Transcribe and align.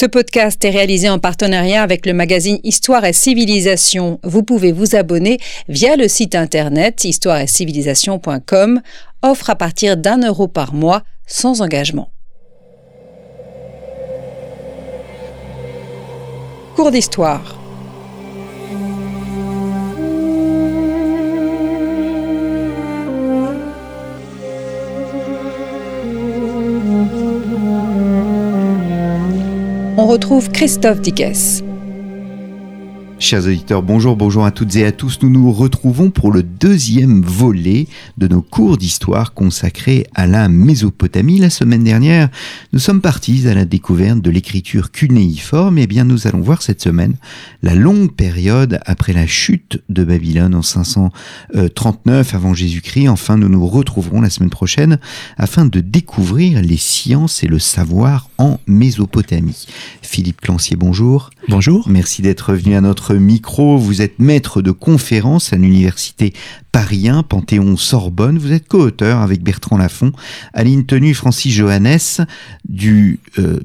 Ce 0.00 0.06
podcast 0.06 0.64
est 0.64 0.70
réalisé 0.70 1.08
en 1.10 1.18
partenariat 1.18 1.82
avec 1.82 2.06
le 2.06 2.12
magazine 2.12 2.60
Histoire 2.62 3.04
et 3.04 3.12
Civilisation. 3.12 4.20
Vous 4.22 4.44
pouvez 4.44 4.70
vous 4.70 4.94
abonner 4.94 5.40
via 5.68 5.96
le 5.96 6.06
site 6.06 6.36
internet 6.36 7.02
histoireetcivilisation.com, 7.02 8.80
offre 9.22 9.50
à 9.50 9.56
partir 9.56 9.96
d'un 9.96 10.24
euro 10.24 10.46
par 10.46 10.72
mois 10.72 11.02
sans 11.26 11.62
engagement. 11.62 12.12
Cours 16.76 16.92
d'histoire. 16.92 17.57
On 29.98 30.06
retrouve 30.06 30.50
Christophe 30.52 31.00
Dickès. 31.00 31.67
Chers 33.20 33.46
auditeurs, 33.46 33.82
bonjour, 33.82 34.14
bonjour 34.14 34.44
à 34.44 34.52
toutes 34.52 34.76
et 34.76 34.86
à 34.86 34.92
tous. 34.92 35.18
Nous 35.22 35.28
nous 35.28 35.50
retrouvons 35.50 36.10
pour 36.10 36.30
le 36.30 36.44
deuxième 36.44 37.20
volet 37.20 37.88
de 38.16 38.28
nos 38.28 38.42
cours 38.42 38.78
d'histoire 38.78 39.34
consacrés 39.34 40.06
à 40.14 40.28
la 40.28 40.48
Mésopotamie. 40.48 41.40
La 41.40 41.50
semaine 41.50 41.82
dernière, 41.82 42.28
nous 42.72 42.78
sommes 42.78 43.00
partis 43.00 43.48
à 43.48 43.54
la 43.54 43.64
découverte 43.64 44.20
de 44.20 44.30
l'écriture 44.30 44.92
cunéiforme. 44.92 45.78
Et 45.78 45.82
eh 45.82 45.86
bien, 45.88 46.04
nous 46.04 46.28
allons 46.28 46.40
voir 46.40 46.62
cette 46.62 46.80
semaine 46.80 47.16
la 47.64 47.74
longue 47.74 48.12
période 48.12 48.78
après 48.86 49.12
la 49.12 49.26
chute 49.26 49.82
de 49.88 50.04
Babylone 50.04 50.54
en 50.54 50.62
539 50.62 52.36
avant 52.36 52.54
Jésus-Christ. 52.54 53.08
Enfin, 53.08 53.36
nous 53.36 53.48
nous 53.48 53.66
retrouverons 53.66 54.20
la 54.20 54.30
semaine 54.30 54.48
prochaine 54.48 55.00
afin 55.36 55.66
de 55.66 55.80
découvrir 55.80 56.62
les 56.62 56.76
sciences 56.76 57.42
et 57.42 57.48
le 57.48 57.58
savoir 57.58 58.30
en 58.38 58.60
Mésopotamie. 58.68 59.66
Philippe 60.02 60.40
Clancier, 60.40 60.76
bonjour. 60.76 61.30
Bonjour. 61.48 61.88
Merci 61.88 62.22
d'être 62.22 62.52
venu 62.52 62.76
à 62.76 62.80
notre 62.80 63.07
micro. 63.14 63.78
Vous 63.78 64.02
êtes 64.02 64.18
maître 64.18 64.62
de 64.62 64.70
conférence 64.70 65.52
à 65.52 65.56
l'université 65.56 66.32
Paris 66.72 67.08
Panthéon-Sorbonne. 67.28 68.38
Vous 68.38 68.52
êtes 68.52 68.66
co-auteur 68.66 69.20
avec 69.20 69.42
Bertrand 69.42 69.78
Lafont, 69.78 70.12
Aline 70.52 70.84
Tenue, 70.86 71.14
Francis 71.14 71.52
Johannes 71.52 72.26
du 72.68 73.20
euh, 73.38 73.60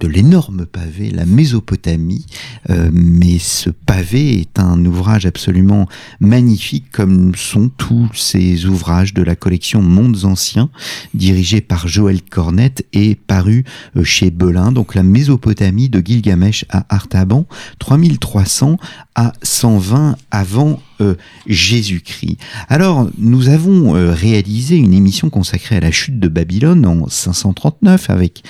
de 0.00 0.08
l'énorme 0.08 0.66
pavé, 0.66 1.10
la 1.10 1.26
Mésopotamie. 1.26 2.26
Euh, 2.70 2.90
mais 2.92 3.38
ce 3.38 3.70
pavé 3.70 4.40
est 4.40 4.58
un 4.58 4.84
ouvrage 4.84 5.26
absolument 5.26 5.86
magnifique, 6.18 6.90
comme 6.90 7.34
sont 7.34 7.68
tous 7.68 8.08
ces 8.14 8.66
ouvrages 8.66 9.14
de 9.14 9.22
la 9.22 9.36
collection 9.36 9.82
Mondes 9.82 10.24
Anciens, 10.24 10.70
dirigé 11.14 11.60
par 11.60 11.86
Joël 11.86 12.22
Cornette 12.22 12.86
et 12.92 13.14
paru 13.14 13.64
euh, 13.96 14.02
chez 14.02 14.30
Belin. 14.30 14.72
Donc 14.72 14.94
la 14.94 15.02
Mésopotamie 15.02 15.88
de 15.88 16.00
Gilgamesh 16.04 16.64
à 16.70 16.86
Artaban, 16.88 17.44
3300 17.78 18.78
à 19.14 19.32
120 19.42 20.16
avant 20.30 20.80
euh, 21.00 21.14
Jésus-Christ. 21.46 22.38
Alors, 22.68 23.08
nous 23.18 23.48
avons 23.48 23.94
euh, 23.94 24.12
réalisé 24.12 24.76
une 24.76 24.92
émission 24.92 25.30
consacrée 25.30 25.76
à 25.76 25.80
la 25.80 25.90
chute 25.90 26.18
de 26.18 26.28
Babylone 26.28 26.86
en 26.86 27.08
539 27.08 28.10
avec 28.10 28.42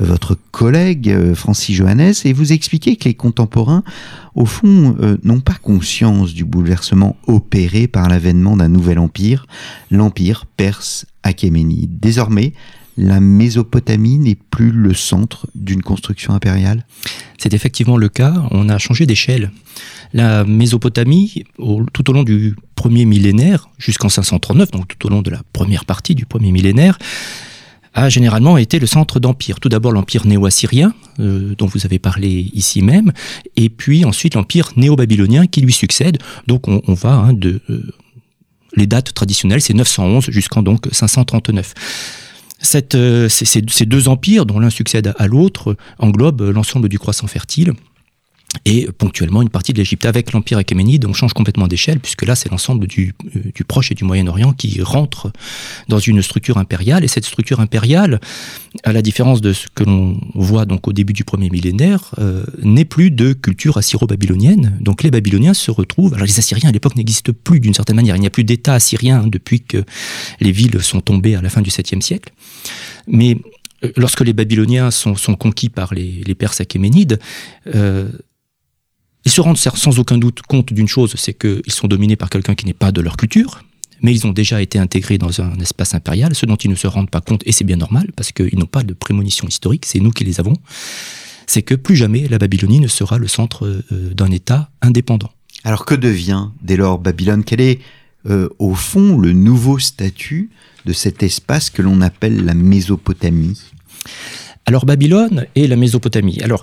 euh, 0.00 0.04
votre 0.04 0.36
collègue 0.50 1.34
Francis 1.34 1.76
Johannes 1.76 2.14
et 2.24 2.32
vous 2.32 2.52
expliquez 2.52 2.96
que 2.96 3.04
les 3.04 3.14
contemporains, 3.14 3.82
au 4.34 4.44
fond, 4.44 4.96
n'ont 5.24 5.40
pas 5.40 5.54
conscience 5.54 6.32
du 6.32 6.44
bouleversement 6.44 7.16
opéré 7.26 7.88
par 7.88 8.08
l'avènement 8.08 8.56
d'un 8.56 8.68
nouvel 8.68 8.98
empire, 8.98 9.46
l'empire 9.90 10.46
perse 10.56 11.06
achéménide. 11.22 11.98
Désormais, 12.00 12.52
la 12.98 13.20
Mésopotamie 13.20 14.18
n'est 14.18 14.34
plus 14.34 14.72
le 14.72 14.92
centre 14.92 15.46
d'une 15.54 15.82
construction 15.82 16.34
impériale? 16.34 16.84
C'est 17.38 17.54
effectivement 17.54 17.96
le 17.96 18.08
cas, 18.08 18.34
on 18.50 18.68
a 18.68 18.76
changé 18.78 19.06
d'échelle. 19.06 19.52
La 20.12 20.44
Mésopotamie, 20.44 21.44
tout 21.92 22.10
au 22.10 22.12
long 22.12 22.24
du 22.24 22.56
premier 22.74 23.04
millénaire, 23.04 23.68
jusqu'en 23.78 24.08
539, 24.08 24.72
donc 24.72 24.88
tout 24.88 25.06
au 25.06 25.10
long 25.10 25.22
de 25.22 25.30
la 25.30 25.42
première 25.52 25.84
partie 25.84 26.16
du 26.16 26.26
premier 26.26 26.50
millénaire, 26.50 26.98
a 27.94 28.08
généralement 28.08 28.58
été 28.58 28.80
le 28.80 28.86
centre 28.88 29.20
d'empire. 29.20 29.60
Tout 29.60 29.68
d'abord 29.68 29.92
l'empire 29.92 30.26
néo-assyrien, 30.26 30.92
euh, 31.20 31.54
dont 31.56 31.66
vous 31.66 31.86
avez 31.86 32.00
parlé 32.00 32.50
ici 32.52 32.82
même, 32.82 33.12
et 33.54 33.68
puis 33.68 34.04
ensuite 34.04 34.34
l'empire 34.34 34.72
néo-babylonien 34.76 35.46
qui 35.46 35.60
lui 35.60 35.72
succède. 35.72 36.18
Donc 36.48 36.66
on, 36.66 36.94
va 36.94 37.12
hein, 37.12 37.32
de... 37.32 37.60
Euh, 37.70 37.92
les 38.76 38.86
dates 38.86 39.14
traditionnelles, 39.14 39.60
c'est 39.60 39.74
911 39.74 40.30
jusqu'en 40.30 40.62
donc 40.62 40.88
539. 40.90 41.74
Cette, 42.58 42.94
euh, 42.94 43.28
ces, 43.28 43.62
deux 43.62 44.08
empires, 44.08 44.44
dont 44.44 44.58
l'un 44.58 44.70
succède 44.70 45.14
à 45.16 45.26
l'autre, 45.26 45.76
englobent 45.98 46.42
l'ensemble 46.42 46.88
du 46.88 46.98
croissant 46.98 47.26
fertile 47.26 47.74
et 48.64 48.88
ponctuellement 48.96 49.42
une 49.42 49.50
partie 49.50 49.72
de 49.72 49.78
l'Égypte. 49.78 50.06
Avec 50.06 50.32
l'Empire 50.32 50.58
achéménide, 50.58 51.04
on 51.06 51.12
change 51.12 51.32
complètement 51.32 51.68
d'échelle, 51.68 52.00
puisque 52.00 52.22
là, 52.22 52.34
c'est 52.34 52.50
l'ensemble 52.50 52.86
du, 52.86 53.14
euh, 53.36 53.40
du, 53.54 53.64
Proche 53.64 53.92
et 53.92 53.94
du 53.94 54.04
Moyen-Orient 54.04 54.52
qui 54.52 54.80
rentre 54.82 55.30
dans 55.88 55.98
une 55.98 56.22
structure 56.22 56.58
impériale. 56.58 57.04
Et 57.04 57.08
cette 57.08 57.24
structure 57.24 57.60
impériale, 57.60 58.20
à 58.84 58.92
la 58.92 59.02
différence 59.02 59.40
de 59.40 59.52
ce 59.52 59.66
que 59.74 59.84
l'on 59.84 60.18
voit 60.34 60.64
donc 60.64 60.88
au 60.88 60.92
début 60.92 61.12
du 61.12 61.24
premier 61.24 61.50
millénaire, 61.50 62.14
euh, 62.18 62.44
n'est 62.62 62.84
plus 62.86 63.10
de 63.10 63.32
culture 63.32 63.76
assyro-babylonienne. 63.76 64.78
Donc 64.80 65.02
les 65.02 65.10
Babyloniens 65.10 65.54
se 65.54 65.70
retrouvent... 65.70 66.14
Alors 66.14 66.26
les 66.26 66.38
Assyriens, 66.38 66.70
à 66.70 66.72
l'époque, 66.72 66.96
n'existent 66.96 67.32
plus 67.44 67.60
d'une 67.60 67.74
certaine 67.74 67.96
manière. 67.96 68.16
Il 68.16 68.20
n'y 68.20 68.26
a 68.26 68.30
plus 68.30 68.44
d'État 68.44 68.74
assyrien 68.74 69.26
depuis 69.26 69.60
que 69.60 69.84
les 70.40 70.52
villes 70.52 70.80
sont 70.82 71.00
tombées 71.00 71.34
à 71.34 71.42
la 71.42 71.50
fin 71.50 71.60
du 71.60 71.70
7e 71.70 72.00
siècle. 72.00 72.32
Mais 73.06 73.36
euh, 73.84 73.92
lorsque 73.96 74.20
les 74.20 74.32
Babyloniens 74.32 74.90
sont, 74.90 75.14
sont 75.14 75.34
conquis 75.34 75.68
par 75.68 75.94
les, 75.94 76.22
les 76.26 76.34
Perses 76.34 76.60
achéménides, 76.60 77.18
euh, 77.74 78.10
ils 79.28 79.30
se 79.30 79.42
rendent 79.42 79.58
sans 79.58 79.98
aucun 79.98 80.16
doute 80.16 80.40
compte 80.40 80.72
d'une 80.72 80.88
chose, 80.88 81.14
c'est 81.18 81.34
qu'ils 81.34 81.70
sont 81.70 81.86
dominés 81.86 82.16
par 82.16 82.30
quelqu'un 82.30 82.54
qui 82.54 82.64
n'est 82.64 82.72
pas 82.72 82.92
de 82.92 83.02
leur 83.02 83.18
culture, 83.18 83.62
mais 84.00 84.14
ils 84.14 84.26
ont 84.26 84.32
déjà 84.32 84.62
été 84.62 84.78
intégrés 84.78 85.18
dans 85.18 85.42
un 85.42 85.58
espace 85.58 85.92
impérial, 85.92 86.34
ce 86.34 86.46
dont 86.46 86.56
ils 86.56 86.70
ne 86.70 86.74
se 86.74 86.86
rendent 86.86 87.10
pas 87.10 87.20
compte, 87.20 87.42
et 87.44 87.52
c'est 87.52 87.64
bien 87.64 87.76
normal, 87.76 88.06
parce 88.16 88.32
qu'ils 88.32 88.58
n'ont 88.58 88.64
pas 88.64 88.82
de 88.82 88.94
prémonition 88.94 89.46
historique, 89.46 89.84
c'est 89.84 90.00
nous 90.00 90.12
qui 90.12 90.24
les 90.24 90.40
avons, 90.40 90.54
c'est 91.46 91.60
que 91.60 91.74
plus 91.74 91.94
jamais 91.94 92.26
la 92.26 92.38
Babylonie 92.38 92.80
ne 92.80 92.88
sera 92.88 93.18
le 93.18 93.28
centre 93.28 93.66
euh, 93.66 94.14
d'un 94.14 94.30
État 94.30 94.70
indépendant. 94.80 95.30
Alors 95.62 95.84
que 95.84 95.94
devient 95.94 96.46
dès 96.62 96.78
lors 96.78 96.98
Babylone? 96.98 97.44
Quel 97.44 97.60
est, 97.60 97.80
euh, 98.30 98.48
au 98.58 98.74
fond, 98.74 99.18
le 99.18 99.34
nouveau 99.34 99.78
statut 99.78 100.48
de 100.86 100.94
cet 100.94 101.22
espace 101.22 101.68
que 101.68 101.82
l'on 101.82 102.00
appelle 102.00 102.46
la 102.46 102.54
Mésopotamie? 102.54 103.60
Alors 104.68 104.84
Babylone 104.84 105.46
et 105.54 105.66
la 105.66 105.76
Mésopotamie. 105.76 106.40
Alors 106.42 106.62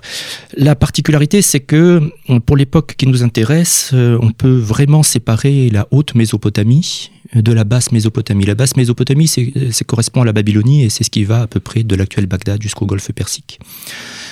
la 0.56 0.76
particularité, 0.76 1.42
c'est 1.42 1.58
que 1.58 2.12
pour 2.46 2.56
l'époque 2.56 2.94
qui 2.96 3.08
nous 3.08 3.24
intéresse, 3.24 3.90
euh, 3.94 4.16
on 4.22 4.30
peut 4.30 4.56
vraiment 4.56 5.02
séparer 5.02 5.70
la 5.70 5.88
haute 5.90 6.14
Mésopotamie 6.14 7.10
de 7.34 7.52
la 7.52 7.64
basse 7.64 7.90
Mésopotamie. 7.90 8.44
La 8.44 8.54
basse 8.54 8.76
Mésopotamie, 8.76 9.26
c'est 9.26 9.84
correspond 9.84 10.22
à 10.22 10.24
la 10.24 10.32
Babylonie 10.32 10.84
et 10.84 10.88
c'est 10.88 11.02
ce 11.02 11.10
qui 11.10 11.24
va 11.24 11.42
à 11.42 11.46
peu 11.48 11.58
près 11.58 11.82
de 11.82 11.96
l'actuel 11.96 12.26
Bagdad 12.26 12.62
jusqu'au 12.62 12.86
Golfe 12.86 13.10
Persique. 13.10 13.58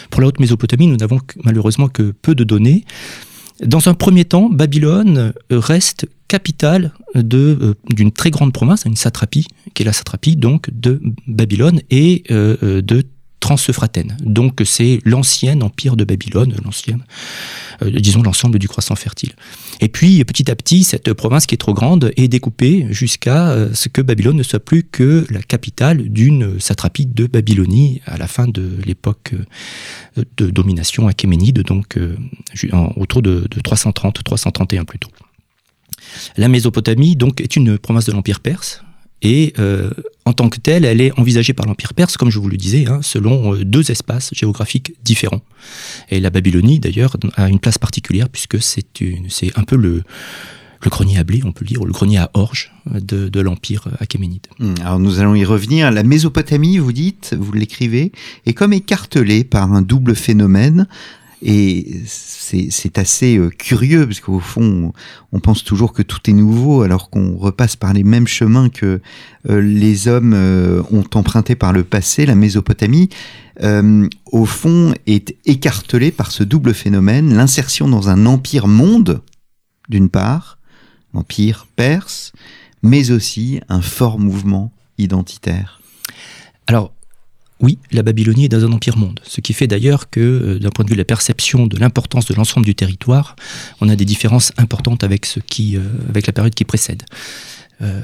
Pour 0.09 0.21
la 0.21 0.29
haute 0.29 0.39
Mésopotamie, 0.39 0.87
nous 0.87 0.97
n'avons 0.97 1.19
malheureusement 1.43 1.89
que 1.89 2.12
peu 2.12 2.37
de 2.37 2.45
données. 2.45 2.85
Dans 3.65 3.89
un 3.89 3.95
premier 3.95 4.25
temps, 4.25 4.49
Babylone 4.51 5.33
reste 5.51 6.06
capitale 6.29 6.93
euh, 7.17 7.75
d'une 7.91 8.12
très 8.12 8.31
grande 8.31 8.53
province, 8.53 8.85
une 8.85 8.97
satrapie, 8.97 9.47
qui 9.75 9.83
est 9.83 9.87
la 9.87 9.93
satrapie 9.93 10.37
donc 10.37 10.71
de 10.73 11.01
Babylone 11.27 11.81
et 11.91 12.23
euh, 12.31 12.83
de 12.83 13.05
Transeuphrataine. 13.44 14.16
Donc 14.22 14.62
c'est 14.65 15.00
l'ancien 15.05 15.60
empire 15.60 15.97
de 15.97 16.05
Babylone, 16.05 16.56
l'ancienne, 16.65 17.05
euh, 17.82 17.91
disons 17.91 18.22
l'ensemble 18.22 18.59
du 18.59 18.69
croissant 18.69 18.97
fertile. 18.97 19.32
Et 19.82 19.88
puis 19.88 20.25
petit 20.25 20.50
à 20.50 20.56
petit, 20.56 20.82
cette 20.82 21.12
province 21.12 21.44
qui 21.44 21.55
est 21.55 21.59
trop 21.59 21.75
grande 21.75 22.10
est 22.16 22.28
découpée 22.28 22.87
jusqu'à 22.88 23.50
euh, 23.50 23.69
ce 23.75 23.91
que 23.91 24.00
Babylone 24.00 24.38
ne 24.38 24.43
soit 24.43 24.65
plus 24.65 24.82
que 24.82 25.27
la 25.28 25.43
capitale 25.43 26.09
d'une 26.09 26.59
satrapie 26.59 27.05
de 27.05 27.27
Babylonie 27.27 28.00
à 28.06 28.16
la 28.16 28.28
fin 28.28 28.49
de 28.49 28.78
l'époque 28.87 29.34
euh, 29.34 30.25
de 30.38 30.49
domination 30.49 31.06
achéménide, 31.06 31.64
donc 31.64 31.99
autour 32.97 33.20
de, 33.20 33.47
de 33.50 33.61
330, 33.61 34.25
331 34.25 34.87
plutôt. 34.87 35.11
La 36.38 36.49
Mésopotamie 36.49 37.14
donc 37.14 37.43
est 37.43 37.56
une 37.56 37.76
province 37.76 38.06
de 38.06 38.12
l'empire 38.12 38.40
perse 38.40 38.82
et 39.22 39.55
euh, 39.58 39.90
en 40.26 40.32
tant 40.32 40.49
que 40.49 40.58
telle, 40.58 40.84
elle 40.84 41.00
est 41.00 41.19
envisagée 41.19 41.52
par 41.52 41.66
l'Empire 41.66 41.94
perse, 41.94 42.16
comme 42.16 42.31
je 42.31 42.38
vous 42.38 42.49
le 42.49 42.56
disais, 42.56 42.87
hein, 42.88 43.00
selon 43.02 43.55
euh, 43.55 43.64
deux 43.64 43.90
espaces 43.90 44.31
géographiques 44.32 44.94
différents. 45.02 45.43
Et 46.11 46.20
la 46.20 46.31
Babylonie, 46.31 46.78
d'ailleurs, 46.78 47.16
a 47.37 47.49
une 47.49 47.58
place 47.58 47.78
particulière, 47.78 48.28
puisque 48.28 48.61
c'est 48.62 48.87
un 49.56 49.62
peu 49.64 49.76
le, 49.76 50.02
grenier 50.82 51.19
à 51.19 51.25
blé, 51.25 51.40
on 51.44 51.52
peut 51.52 51.64
le 51.64 51.69
dire, 51.69 51.81
ou 51.81 51.87
le 51.87 51.93
grenier 51.93 52.19
à 52.19 52.31
orge 52.34 52.72
de, 52.87 53.28
de 53.28 53.40
l'Empire 53.40 53.88
achéménide. 54.00 54.46
Hmm, 54.58 54.75
alors 54.82 54.99
nous 54.99 55.19
allons 55.20 55.34
y 55.34 55.44
revenir. 55.44 55.90
La 55.90 56.02
Mésopotamie, 56.02 56.76
vous 56.76 56.93
dites, 56.93 57.34
vous 57.38 57.52
l'écrivez, 57.52 58.12
est 58.44 58.52
comme 58.52 58.75
écartelée 58.75 59.44
par 59.44 59.72
un 59.72 59.81
double 59.81 60.14
phénomène 60.14 60.87
Et 61.46 62.00
c'est 62.06 62.96
assez 62.96 63.37
euh, 63.37 63.50
curieux, 63.50 64.06
parce 64.06 64.20
qu'au 64.20 64.41
fond, 64.41 64.94
on 65.31 65.41
pense 65.41 65.62
toujours 65.62 65.93
que 65.93 66.00
tout 66.00 66.19
est 66.31 66.32
nouveau, 66.32 66.81
alors 66.81 67.11
qu'on 67.11 67.37
repasse 67.37 67.76
par 67.76 67.93
les 67.93 68.02
mêmes 68.02 68.26
chemins 68.26 68.70
que 68.70 69.02
euh, 69.50 69.61
les 69.61 70.08
hommes 70.08 70.32
euh, 70.32 70.82
ont 70.91 71.05
emprunté 71.12 71.55
par 71.55 71.75
le 71.75 71.85
passé. 71.85 72.25
La 72.25 72.35
Mésopotamie, 72.35 73.11
au 74.32 74.46
fond, 74.46 74.94
est 75.06 75.37
écartelée 75.44 76.11
par 76.11 76.32
ce 76.32 76.43
double 76.43 76.73
phénomène, 76.73 77.35
l'insertion 77.35 77.88
dans 77.88 78.08
un 78.08 78.25
empire 78.25 78.67
monde, 78.67 79.20
d'une 79.90 80.08
part, 80.08 80.58
l'empire 81.12 81.67
perse, 81.76 82.32
mais 82.82 83.11
aussi 83.11 83.61
un 83.69 83.82
fort 83.82 84.19
mouvement 84.19 84.73
identitaire. 84.97 85.82
Alors, 86.67 86.94
oui, 87.61 87.79
la 87.93 88.03
Babylonie 88.03 88.47
est 88.47 88.49
dans 88.49 88.65
un 88.65 88.73
empire 88.73 88.97
monde, 88.97 89.21
ce 89.23 89.41
qui 89.41 89.53
fait 89.53 89.67
d'ailleurs 89.67 90.11
que, 90.11 90.21
euh, 90.21 90.59
d'un 90.59 90.71
point 90.71 90.85
de 90.85 90.91
vue 90.91 90.97
de 90.97 91.01
la 91.01 91.05
perception 91.05 91.67
de 91.67 91.79
l'importance 91.79 92.27
de 92.27 92.35
l'ensemble 92.35 92.67
du 92.67 92.75
territoire, 92.75 93.37
on 93.81 93.89
a 93.89 93.97
des 93.97 94.05
différences 94.05 94.53
importantes 94.56 95.05
avec, 95.05 95.25
ce 95.25 95.41
qui, 95.41 95.77
euh, 95.77 95.81
avec 96.09 96.27
la 96.27 96.33
période 96.33 96.55
qui 96.55 96.65
précède. 96.65 97.05
Euh, 97.81 98.03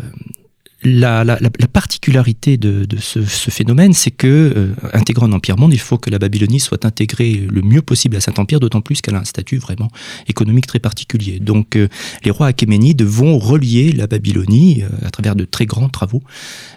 la, 0.82 1.36
particularité 1.72 2.56
de, 2.56 2.86
ce, 2.98 3.20
phénomène, 3.50 3.92
c'est 3.92 4.10
que, 4.10 4.26
euh, 4.26 4.74
intégrant 4.94 5.26
un 5.26 5.32
empire 5.32 5.58
monde, 5.58 5.74
il 5.74 5.80
faut 5.80 5.98
que 5.98 6.08
la 6.08 6.18
Babylonie 6.18 6.60
soit 6.60 6.84
intégrée 6.84 7.46
le 7.50 7.62
mieux 7.62 7.82
possible 7.82 8.16
à 8.16 8.20
cet 8.20 8.38
empire, 8.38 8.60
d'autant 8.60 8.80
plus 8.80 9.00
qu'elle 9.00 9.14
a 9.14 9.18
un 9.18 9.24
statut 9.24 9.58
vraiment 9.58 9.88
économique 10.26 10.66
très 10.66 10.78
particulier. 10.78 11.38
Donc, 11.38 11.76
euh, 11.76 11.88
les 12.24 12.30
rois 12.30 12.46
achéménides 12.46 13.02
vont 13.02 13.38
relier 13.38 13.92
la 13.92 14.06
Babylonie, 14.06 14.82
euh, 14.82 15.06
à 15.06 15.10
travers 15.10 15.36
de 15.36 15.44
très 15.44 15.66
grands 15.66 15.90
travaux, 15.90 16.22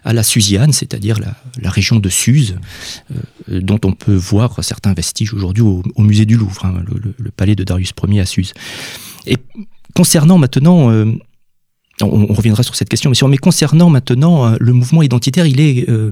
à 0.04 0.12
la 0.12 0.24
Susiane, 0.24 0.74
c'est-à-dire 0.74 1.20
la, 1.20 1.70
région 1.70 1.98
de 1.98 2.10
Suse, 2.10 2.58
dont 3.48 3.80
on 3.84 3.94
peut 3.94 4.14
voir 4.14 4.64
certains 4.64 4.94
vestiges 4.94 5.34
aujourd'hui 5.34 5.64
au, 5.64 5.82
musée 5.98 6.26
du 6.26 6.38
Louvre, 6.38 6.66
hein, 6.66 6.84
le, 6.88 7.32
palais 7.32 7.56
de 7.56 7.64
Darius 7.64 7.94
Ier 8.08 8.20
à 8.20 8.26
Suse. 8.26 8.54
Et 9.26 9.38
concernant 9.96 10.38
maintenant 10.38 10.92
on, 12.01 12.34
reviendra 12.34 12.63
sur 12.63 12.75
cette 12.75 12.90
question, 12.90 13.12
mais, 13.28 13.38
concernant 13.38 13.90
maintenant 13.90 14.45
euh, 14.45 14.56
le 14.60 14.74
mouvement 14.74 15.04
identitaire, 15.04 15.45
il 15.45 15.60
est, 15.60 15.90
euh, 15.90 16.10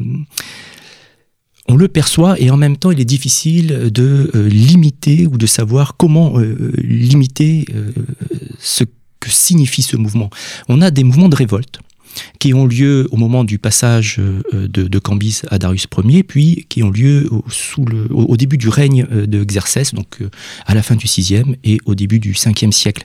on 1.68 1.76
le 1.76 1.88
perçoit 1.88 2.40
et 2.40 2.52
en 2.52 2.58
même 2.58 2.78
temps, 2.78 2.92
il 2.92 3.00
est 3.00 3.06
difficile 3.06 3.92
de 3.92 4.32
euh, 4.36 4.48
limiter 4.48 5.28
ou 5.28 5.38
de 5.38 5.46
savoir 5.46 5.98
comment 5.98 6.34
limiter 6.78 7.66
ce 8.60 8.84
que 9.20 9.30
signifie 9.30 9.82
ce 9.82 9.96
mouvement. 9.98 10.30
On 10.68 10.82
a 10.82 10.92
des 10.92 11.04
mouvements 11.04 11.30
de 11.30 11.36
révolte 11.36 11.80
qui 12.40 12.54
ont 12.54 12.66
lieu 12.66 13.08
au 13.12 13.18
moment 13.18 13.44
du 13.44 13.60
passage 13.60 14.18
euh, 14.20 14.42
de, 14.68 14.88
de 14.88 15.02
à 15.50 15.60
Darius 15.60 15.88
Ier, 16.06 16.24
puis 16.24 16.66
qui 16.70 16.84
ont 16.84 16.90
lieu 16.90 17.28
au, 17.32 17.44
sous 17.50 17.86
le, 17.86 18.08
au, 18.12 18.38
début 18.38 18.58
du 18.58 18.70
règne 18.70 19.06
euh, 19.12 19.26
de 19.26 19.44
Xerxès, 19.44 19.94
donc 19.94 20.22
euh, 20.22 20.30
à 20.66 20.74
la 20.74 20.84
fin 20.84 20.96
du 20.96 21.08
6e 21.08 21.56
et 21.64 21.80
au 21.86 21.96
début 21.96 22.20
du 22.20 22.34
5e 22.34 22.72
siècle. 22.72 23.04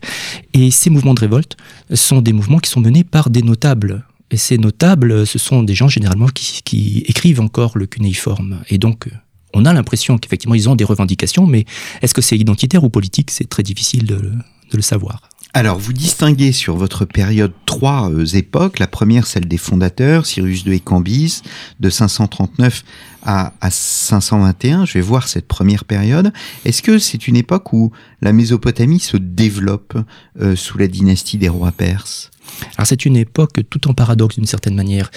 Et 0.55 0.71
ces 0.71 0.91
mouvements 0.91 1.15
de 1.15 1.21
révolte 1.21 1.57
sont 1.93 2.21
des 2.21 2.33
mouvements 2.33 2.59
qui 2.59 2.71
sont 2.71 2.81
menés 2.81 3.05
par 3.05 3.31
des 3.31 3.43
notables. 3.43 4.05
Et 4.31 4.37
ces 4.37 4.59
notables, 4.59 5.27
ce 5.27 5.39
sont 5.39 5.63
des 5.63 5.75
gens 5.75 5.89
généralement 5.89 6.29
qui, 6.29 6.63
qui 6.65 7.05
écrivent 7.07 7.41
encore 7.41 7.79
le 7.79 7.87
cunéiforme. 7.87 8.61
Et 8.71 8.79
donc, 8.79 9.09
on 9.55 9.65
a 9.65 9.73
l'impression 9.73 10.19
qu'effectivement, 10.19 10.55
ils 10.55 10.69
ont 10.69 10.77
des 10.77 10.85
revendications, 10.85 11.47
mais 11.47 11.65
est-ce 12.03 12.13
que 12.13 12.23
c'est 12.23 12.37
identitaire 12.37 12.83
ou 12.85 12.91
politique? 12.91 13.31
C'est 13.31 13.49
très 13.49 13.63
difficile 13.63 14.05
de, 14.05 14.17
de 14.17 14.77
le 14.77 14.83
savoir. 14.83 15.29
Alors, 15.57 15.79
vous 15.79 15.95
distinguez 15.95 16.53
sur 16.53 16.77
votre 16.77 17.07
période 17.07 17.55
trois 17.65 18.11
euh, 18.11 18.27
époques. 18.27 18.79
La 18.79 18.87
première, 18.87 19.27
celle 19.27 19.49
des 19.49 19.57
fondateurs, 19.57 20.27
Cyrus 20.27 20.65
de 20.65 20.77
Cambis, 20.77 21.41
de 21.81 21.89
539 21.89 22.85
à, 23.23 23.55
521. 23.71 24.85
Je 24.85 24.93
vais 24.93 25.01
voir 25.01 25.27
cette 25.29 25.49
première 25.49 25.87
période. 25.87 26.31
Est-ce 26.67 26.83
que 26.83 26.99
c'est 26.99 27.27
une 27.27 27.37
époque 27.37 27.73
où 27.73 27.91
la 28.21 28.35
Mésopotamie 28.35 29.01
se 29.01 29.17
développe 29.17 29.97
euh, 30.43 30.57
sous 30.57 30.77
la 30.77 30.89
dynastie 30.89 31.39
des 31.39 31.49
rois 31.49 31.73
perses? 31.73 32.31
Alors 32.77 32.87
c'est 32.87 33.07
une 33.07 33.17
époque 33.17 33.61
tout 33.71 33.89
en 33.89 33.95
paradoxe 33.95 34.35
d'une 34.35 34.45
certaine 34.45 34.75
manière. 34.75 35.11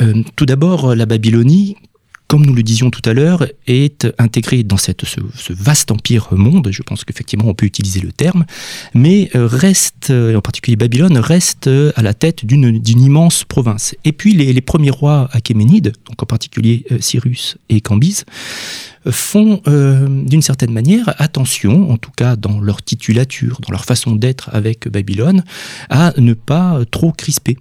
Euh, 0.00 0.24
tout 0.34 0.46
d'abord, 0.46 0.96
la 0.96 1.06
Babylonie, 1.06 1.76
comme 2.28 2.44
nous 2.44 2.54
le 2.54 2.62
disions 2.62 2.90
tout 2.90 3.02
à 3.08 3.12
l'heure, 3.12 3.46
est 3.66 4.06
intégré 4.18 4.62
dans 4.62 4.76
cette, 4.76 5.04
ce, 5.04 5.20
vaste 5.52 5.90
empire 5.90 6.28
monde, 6.32 6.68
je 6.70 6.82
pense 6.82 7.04
qu'effectivement 7.04 7.46
on 7.46 7.54
peut 7.54 7.66
utiliser 7.66 8.00
le 8.00 8.12
terme, 8.12 8.44
mais 8.94 9.30
euh, 9.34 9.46
reste, 9.46 10.10
euh, 10.10 10.36
en 10.36 10.40
particulier 10.40 10.76
Babylone, 10.76 11.18
reste 11.18 11.68
euh, 11.68 11.92
à 11.96 12.02
la 12.02 12.14
tête 12.14 12.44
d'une 12.44 12.82
immense 12.86 13.44
province. 13.44 13.94
Et 14.04 14.12
puis 14.12 14.32
les, 14.32 14.60
premiers 14.60 14.90
rois 14.90 15.28
achéménides, 15.32 15.92
donc 16.08 16.22
en 16.22 16.26
particulier 16.26 16.84
Cyrus 17.00 17.56
et 17.68 17.80
Cambise, 17.80 18.24
font 19.08 19.62
d'une 19.66 20.42
certaine 20.42 20.72
manière 20.72 21.14
attention, 21.18 21.90
en 21.92 21.96
tout 21.96 22.10
cas 22.10 22.34
dans 22.34 22.58
leur 22.58 22.82
titulature, 22.82 23.60
dans 23.60 23.70
leur 23.70 23.84
façon 23.84 24.16
d'être 24.16 24.50
avec 24.52 24.88
Babylone, 24.88 25.44
à 25.88 26.12
ne 26.16 26.34
pas 26.34 26.80
trop 26.90 27.12
crisper 27.12 27.56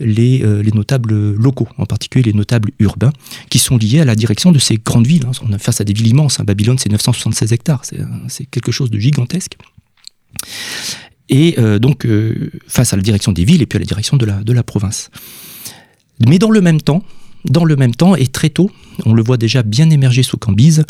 euh, 0.00 0.62
les, 0.62 0.72
notables 0.72 1.12
locaux, 1.34 1.68
en 1.76 1.84
particulier 1.84 2.22
les 2.22 2.32
notables 2.32 2.70
urbains, 2.78 3.12
qui 3.50 3.58
sont 3.58 3.76
liés 3.76 4.00
à 4.00 4.04
la 4.04 4.14
direction 4.20 4.52
de 4.52 4.58
ces 4.58 4.76
grandes 4.76 5.06
villes. 5.06 5.26
Hein. 5.26 5.32
On 5.42 5.52
est 5.52 5.58
face 5.58 5.80
à 5.80 5.84
des 5.84 5.92
villes 5.92 6.08
immenses. 6.08 6.38
Hein. 6.38 6.44
Babylone, 6.44 6.78
c'est 6.78 6.90
976 6.90 7.52
hectares. 7.52 7.82
C'est 8.28 8.46
quelque 8.46 8.70
chose 8.70 8.90
de 8.90 8.98
gigantesque. 8.98 9.56
Et 11.28 11.54
euh, 11.58 11.78
donc, 11.78 12.04
euh, 12.04 12.50
face 12.66 12.92
à 12.92 12.96
la 12.96 13.02
direction 13.02 13.32
des 13.32 13.44
villes 13.44 13.62
et 13.62 13.66
puis 13.66 13.76
à 13.76 13.80
la 13.80 13.86
direction 13.86 14.16
de 14.16 14.52
la, 14.52 14.62
province. 14.62 15.10
Mais 16.26 16.38
dans 16.38 16.50
le 16.50 16.60
même 16.60 16.80
temps, 16.80 17.02
dans 17.44 17.64
le 17.64 17.76
même 17.76 17.94
temps, 17.94 18.16
et 18.16 18.26
très 18.26 18.50
tôt, 18.50 18.70
on 19.06 19.14
le 19.14 19.22
voit 19.22 19.38
déjà 19.38 19.62
bien 19.62 19.88
émerger 19.88 20.22
sous 20.22 20.36
Cambise, 20.36 20.84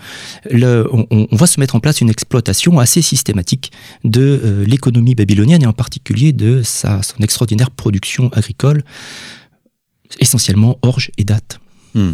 on, 0.51 1.27
va 1.31 1.47
se 1.47 1.61
mettre 1.61 1.77
en 1.77 1.81
place 1.81 2.01
une 2.01 2.11
exploitation 2.11 2.81
assez 2.81 3.03
systématique 3.03 3.71
de 4.03 4.41
euh, 4.43 4.65
l'économie 4.65 5.15
babylonienne 5.15 5.63
et 5.63 5.67
en 5.67 5.73
particulier 5.73 6.33
de 6.33 6.63
sa, 6.65 7.03
son 7.03 7.19
extraordinaire 7.23 7.71
production 7.71 8.31
agricole, 8.33 8.83
essentiellement 10.19 10.79
orge 10.83 11.13
et 11.19 11.25
date. 11.25 11.61
Hmm. 11.95 12.13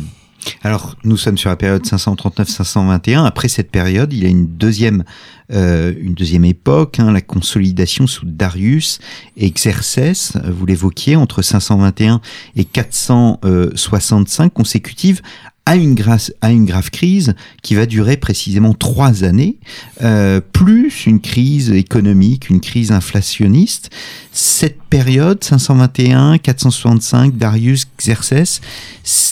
Alors, 0.62 0.96
nous 1.04 1.16
sommes 1.16 1.38
sur 1.38 1.50
la 1.50 1.56
période 1.56 1.84
539-521. 1.84 3.24
Après 3.24 3.48
cette 3.48 3.70
période, 3.70 4.12
il 4.12 4.22
y 4.22 4.26
a 4.26 4.28
une 4.28 4.46
deuxième, 4.46 5.04
euh, 5.52 5.92
une 5.98 6.14
deuxième 6.14 6.44
époque, 6.44 6.98
hein, 6.98 7.12
la 7.12 7.20
consolidation 7.20 8.06
sous 8.06 8.26
Darius 8.26 8.98
et 9.36 9.50
Xerxès, 9.50 10.32
vous 10.44 10.66
l'évoquiez, 10.66 11.16
entre 11.16 11.42
521 11.42 12.20
et 12.56 12.64
465 12.64 14.52
consécutives 14.52 15.22
à 15.66 15.74
une, 15.74 15.96
à 16.40 16.52
une 16.52 16.64
grave 16.64 16.90
crise 16.90 17.34
qui 17.62 17.74
va 17.74 17.86
durer 17.86 18.16
précisément 18.16 18.72
trois 18.72 19.24
années, 19.24 19.58
euh, 20.02 20.40
plus 20.40 21.06
une 21.06 21.20
crise 21.20 21.70
économique, 21.70 22.48
une 22.48 22.60
crise 22.60 22.92
inflationniste. 22.92 23.90
Cette 24.30 24.80
période, 24.82 25.42
521, 25.42 26.38
465, 26.38 27.36
Darius, 27.36 27.86
Xerxès, 27.98 28.60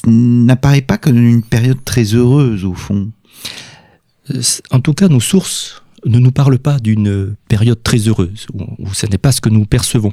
n'apparaît 0.07 0.83
pas 0.83 0.99
comme 0.99 1.17
une 1.17 1.43
période 1.43 1.83
très 1.85 2.15
heureuse 2.15 2.65
au 2.65 2.75
fond. 2.75 3.11
En 4.73 4.81
tout 4.81 4.95
cas, 4.95 5.09
nos 5.09 5.21
sources 5.21 5.83
ne 6.05 6.19
nous 6.19 6.33
parlent 6.33 6.59
pas 6.59 6.81
d'une 6.81 7.37
période 7.49 7.83
très 7.83 7.99
heureuse, 7.99 8.49
où, 8.53 8.93
ce 8.93 9.07
n'est 9.07 9.19
pas 9.19 9.31
ce 9.31 9.41
que 9.41 9.51
nous 9.51 9.67
percevons. 9.67 10.13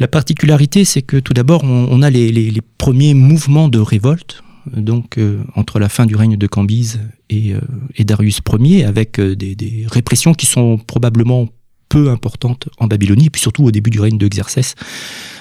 La 0.00 0.08
particularité, 0.08 0.84
c'est 0.84 1.02
que 1.02 1.16
tout 1.16 1.34
d'abord, 1.34 1.62
on, 1.64 2.02
a 2.02 2.10
les, 2.10 2.30
les, 2.30 2.60
premiers 2.78 3.14
mouvements 3.14 3.68
de 3.68 3.78
révolte, 3.78 4.42
donc 4.76 5.18
euh, 5.18 5.42
entre 5.54 5.78
la 5.78 5.88
fin 5.88 6.06
du 6.06 6.16
règne 6.16 6.36
de 6.36 6.46
Cambise 6.46 7.00
et, 7.30 7.54
euh, 7.54 7.60
Darius 7.98 8.40
Ier, 8.60 8.84
avec 8.84 9.18
euh, 9.18 9.34
des, 9.36 9.86
répressions 9.90 10.34
qui 10.34 10.46
sont 10.46 10.78
probablement 10.78 11.48
peu 11.88 12.10
importantes 12.10 12.68
en 12.78 12.86
Babylonie, 12.86 13.26
et 13.26 13.30
puis 13.30 13.40
surtout 13.40 13.64
au 13.64 13.70
début 13.70 13.90
du 13.90 14.00
règne 14.00 14.18
de 14.18 14.28
Xerxès, 14.28 14.74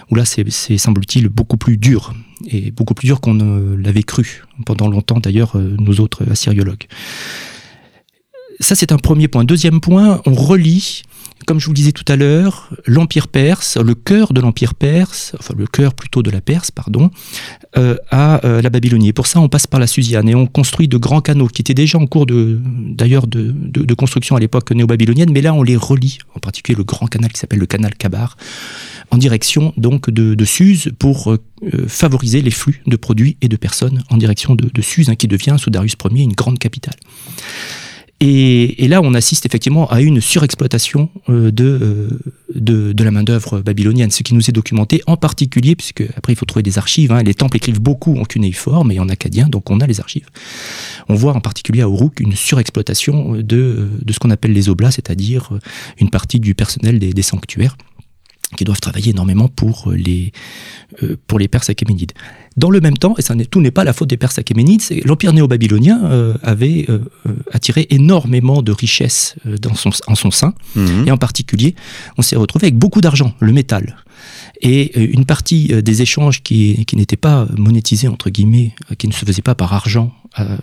où 0.10 0.16
là 0.16 0.24
c'est 0.24 0.78
semble-t-il 0.78 1.28
beaucoup 1.28 1.58
plus 1.58 1.78
dur, 1.78 2.14
et 2.50 2.72
beaucoup 2.72 2.94
plus 2.94 3.08
dur 3.08 3.20
qu'on 3.20 3.34
ne 3.34 3.76
l'avait 3.76 4.04
cru, 4.04 4.46
pendant 4.66 4.88
longtemps 4.88 5.20
d'ailleurs 5.20 5.58
nos 5.58 5.96
autres 5.96 6.24
assyriologues. 6.32 6.86
Ça 8.60 8.76
c'est 8.76 8.92
un 8.92 8.98
premier 8.98 9.28
point. 9.28 9.44
Deuxième 9.44 9.82
point, 9.82 10.22
on 10.26 10.34
relie 10.34 11.04
comme 11.46 11.60
je 11.60 11.66
vous 11.66 11.72
le 11.72 11.76
disais 11.76 11.92
tout 11.92 12.04
à 12.10 12.16
l'heure, 12.16 12.70
l'Empire 12.86 13.28
perse, 13.28 13.78
le 13.78 13.96
cœur 13.96 14.34
de 14.34 14.42
l'Empire 14.42 14.74
perse, 14.74 15.34
enfin 15.40 15.54
le 15.58 15.66
cœur 15.66 15.94
plutôt 15.94 16.24
de 16.24 16.30
la 16.30 16.42
Perse, 16.42 16.72
pardon, 16.72 17.10
euh, 17.78 17.96
à 18.12 18.46
euh, 18.46 18.62
la 18.62 18.70
Babylonie. 18.70 19.10
Et 19.10 19.14
pour 19.14 19.28
ça, 19.28 19.40
on 19.40 19.48
passe 19.48 19.66
par 19.66 19.80
la 19.80 19.88
Susiane 19.88 20.28
et 20.28 20.36
on 20.36 20.46
construit 20.46 20.88
de 20.88 20.98
grands 20.98 21.22
canaux 21.22 21.48
qui 21.48 21.62
étaient 21.62 21.74
déjà 21.74 22.00
en 22.00 22.06
cours 22.06 22.26
de, 22.26 22.60
d'ailleurs 22.66 23.28
de, 23.28 23.54
construction 23.94 24.36
à 24.36 24.40
l'époque 24.40 24.72
néo-babylonienne, 24.72 25.32
mais 25.32 25.42
là 25.42 25.54
on 25.54 25.64
les 25.64 25.76
relie, 25.76 26.20
en 26.36 26.40
particulier 26.40 26.76
le 26.78 26.84
grand 26.84 27.08
canal 27.08 27.32
qui 27.32 27.40
s'appelle 27.40 27.60
le 27.60 27.66
canal 27.66 27.96
Kabar, 27.96 28.38
en 29.12 29.18
direction 29.18 29.74
donc 29.78 30.10
de, 30.10 30.36
de 30.36 30.92
pour 30.92 31.32
euh, 31.32 31.40
favoriser 31.88 32.42
les 32.42 32.52
flux 32.52 32.82
de 32.86 32.96
produits 32.96 33.38
et 33.42 33.48
de 33.48 33.56
personnes 33.56 34.04
en 34.10 34.18
direction 34.18 34.54
de, 34.54 34.70
de 34.72 35.10
hein, 35.10 35.16
qui 35.16 35.28
devient 35.28 35.56
sous 35.58 35.70
Darius 35.70 35.96
Ier 36.12 36.24
une 36.24 36.34
grande 36.34 36.60
capitale. 36.60 36.96
Et, 38.20 38.88
là, 38.88 39.02
on 39.04 39.14
assiste 39.14 39.46
effectivement 39.46 39.88
à 39.92 40.02
une 40.02 40.22
surexploitation 40.22 41.10
euh, 41.30 41.52
de, 41.52 42.10
de, 42.56 42.92
de, 42.92 43.04
la 43.04 43.12
main-d'œuvre 43.12 43.62
babylonienne, 43.62 44.10
ce 44.10 44.24
qui 44.24 44.34
nous 44.34 44.50
est 44.50 44.52
documenté 44.52 45.04
en 45.06 45.18
particulier, 45.18 45.76
puisque 45.76 46.04
après 46.16 46.34
il 46.34 46.36
faut 46.36 46.46
trouver 46.46 46.64
des 46.64 46.80
archives. 46.80 47.12
Hein, 47.12 47.22
les 47.22 47.36
temples 47.36 47.58
écrivent 47.58 47.80
beaucoup 47.80 48.18
en 48.18 48.24
cunéiforme 48.24 48.92
et 48.92 49.00
en 49.00 49.08
acadien, 49.08 49.48
donc 49.48 49.70
on 49.70 49.80
a 49.82 49.86
les 49.86 50.00
archives. 50.00 50.28
On 51.10 51.14
voit 51.14 51.34
en 51.34 51.42
particulier 51.42 51.82
à 51.82 51.86
Uruk 51.86 52.20
une 52.20 52.36
surexploitation 52.36 53.34
de, 53.36 53.90
de 54.02 54.14
ce 54.14 54.18
qu'on 54.18 54.32
appelle 54.32 54.54
les 54.54 54.68
oblats, 54.68 54.92
c'est-à-dire 54.92 55.52
une 56.00 56.10
partie 56.10 56.40
du 56.40 56.56
personnel 56.56 56.98
des, 56.98 57.14
des 57.14 57.22
sanctuaires 57.22 57.78
qui 58.56 58.64
doivent 58.64 58.80
travailler 58.80 59.12
énormément 59.12 59.48
pour 59.50 59.92
les, 59.92 60.32
pour 61.28 61.38
les 61.38 61.48
Perses 61.50 61.70
achéménides. 61.70 62.14
Dans 62.58 62.72
le 62.72 62.82
même 62.82 62.98
temps, 62.98 63.14
et 63.20 63.22
ça 63.22 63.36
tout 63.50 63.62
n'est 63.62 63.72
pas 63.72 63.84
la 63.84 63.94
faute 63.94 64.10
des 64.10 64.18
Perses 64.18 64.40
achéménides, 64.40 64.82
l'empire 65.06 65.32
néo-babylonien 65.32 66.02
euh, 66.06 66.34
avait 66.42 66.88
euh, 66.90 67.00
euh, 67.28 67.34
attiré 67.52 67.86
énormément 67.92 68.64
de 68.64 68.72
richesses 68.72 69.36
dans 69.46 69.76
son, 69.76 69.92
en 70.08 70.16
son 70.16 70.32
sein, 70.32 70.56
mhm. 70.76 71.08
et 71.08 71.12
en 71.12 71.18
particulier, 71.18 71.76
on 72.18 72.24
s'est 72.24 72.36
retrouvé 72.36 72.66
avec 72.66 72.78
beaucoup 72.78 73.00
d'argent, 73.00 73.36
le 73.40 73.54
métal. 73.54 73.98
Et 74.62 75.00
une 75.00 75.26
partie 75.26 75.68
des 75.84 76.02
échanges 76.02 76.42
qui, 76.42 76.84
qui 76.86 76.96
n'étaient 76.96 77.16
pas 77.16 77.46
monétisés, 77.56 78.08
entre 78.08 78.32
guillemets, 78.32 78.74
qui 78.98 79.08
ne 79.08 79.14
se 79.14 79.24
faisaient 79.24 79.44
pas 79.44 79.54
par 79.54 79.72
argent 79.74 80.12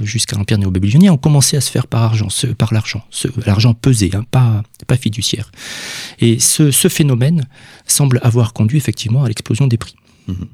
jusqu'à 0.01 0.37
l'empire 0.37 0.59
néo-babylonien, 0.59 1.13
ont 1.13 1.17
commencé 1.17 1.57
à 1.57 1.61
se 1.61 1.71
faire 1.71 1.87
par 1.87 2.03
argent, 2.03 2.27
par 2.59 2.75
l'argent, 2.75 3.05
l'argent 3.47 3.73
pesé, 3.73 4.11
hein, 4.15 4.25
pas, 4.33 4.65
pas 4.89 4.97
fiduciaire. 4.97 5.53
Et 6.19 6.41
ce, 6.41 6.73
ce, 6.73 6.89
phénomène 6.89 7.47
semble 7.87 8.19
avoir 8.25 8.53
conduit 8.53 8.79
effectivement 8.79 9.23
à 9.23 9.29
l'explosion 9.29 9.69
des 9.69 9.77
prix. 9.77 9.95
Mhm. 10.27 10.47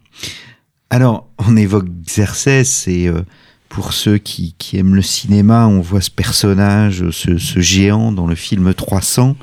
Alors, 0.90 1.28
on 1.38 1.56
évoque 1.56 1.88
Xerxès 2.04 2.88
et 2.88 3.06
euh, 3.06 3.22
pour 3.68 3.92
ceux 3.92 4.18
qui, 4.18 4.56
aiment 4.74 4.96
le 4.96 5.02
cinéma, 5.02 5.68
on 5.68 5.80
voit 5.80 6.00
ce 6.00 6.10
personnage, 6.10 7.08
ce, 7.10 7.36
géant 7.60 8.10
dans 8.10 8.26
le 8.26 8.34
film 8.34 8.74
300, 8.74 9.36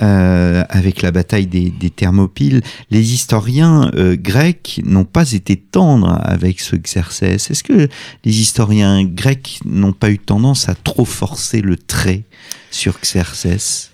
euh, 0.00 0.62
avec 0.68 1.02
la 1.02 1.10
bataille 1.10 1.48
des, 1.48 1.90
Thermopyles. 1.90 2.62
Les 2.92 3.12
historiens 3.12 3.90
euh, 3.96 4.14
grecs 4.14 4.80
n'ont 4.84 5.04
pas 5.04 5.32
été 5.32 5.56
tendres 5.56 6.20
avec 6.22 6.60
ce 6.60 6.76
Xerxès. 6.76 7.50
Est-ce 7.50 7.64
que 7.64 7.88
les 8.24 8.40
historiens 8.40 9.02
grecs 9.02 9.58
n'ont 9.64 9.92
pas 9.92 10.10
eu 10.10 10.20
tendance 10.20 10.68
à 10.68 10.76
trop 10.76 11.04
forcer 11.04 11.62
le 11.62 11.76
trait 11.76 12.22
sur 12.70 13.00
Xerxès? 13.00 13.90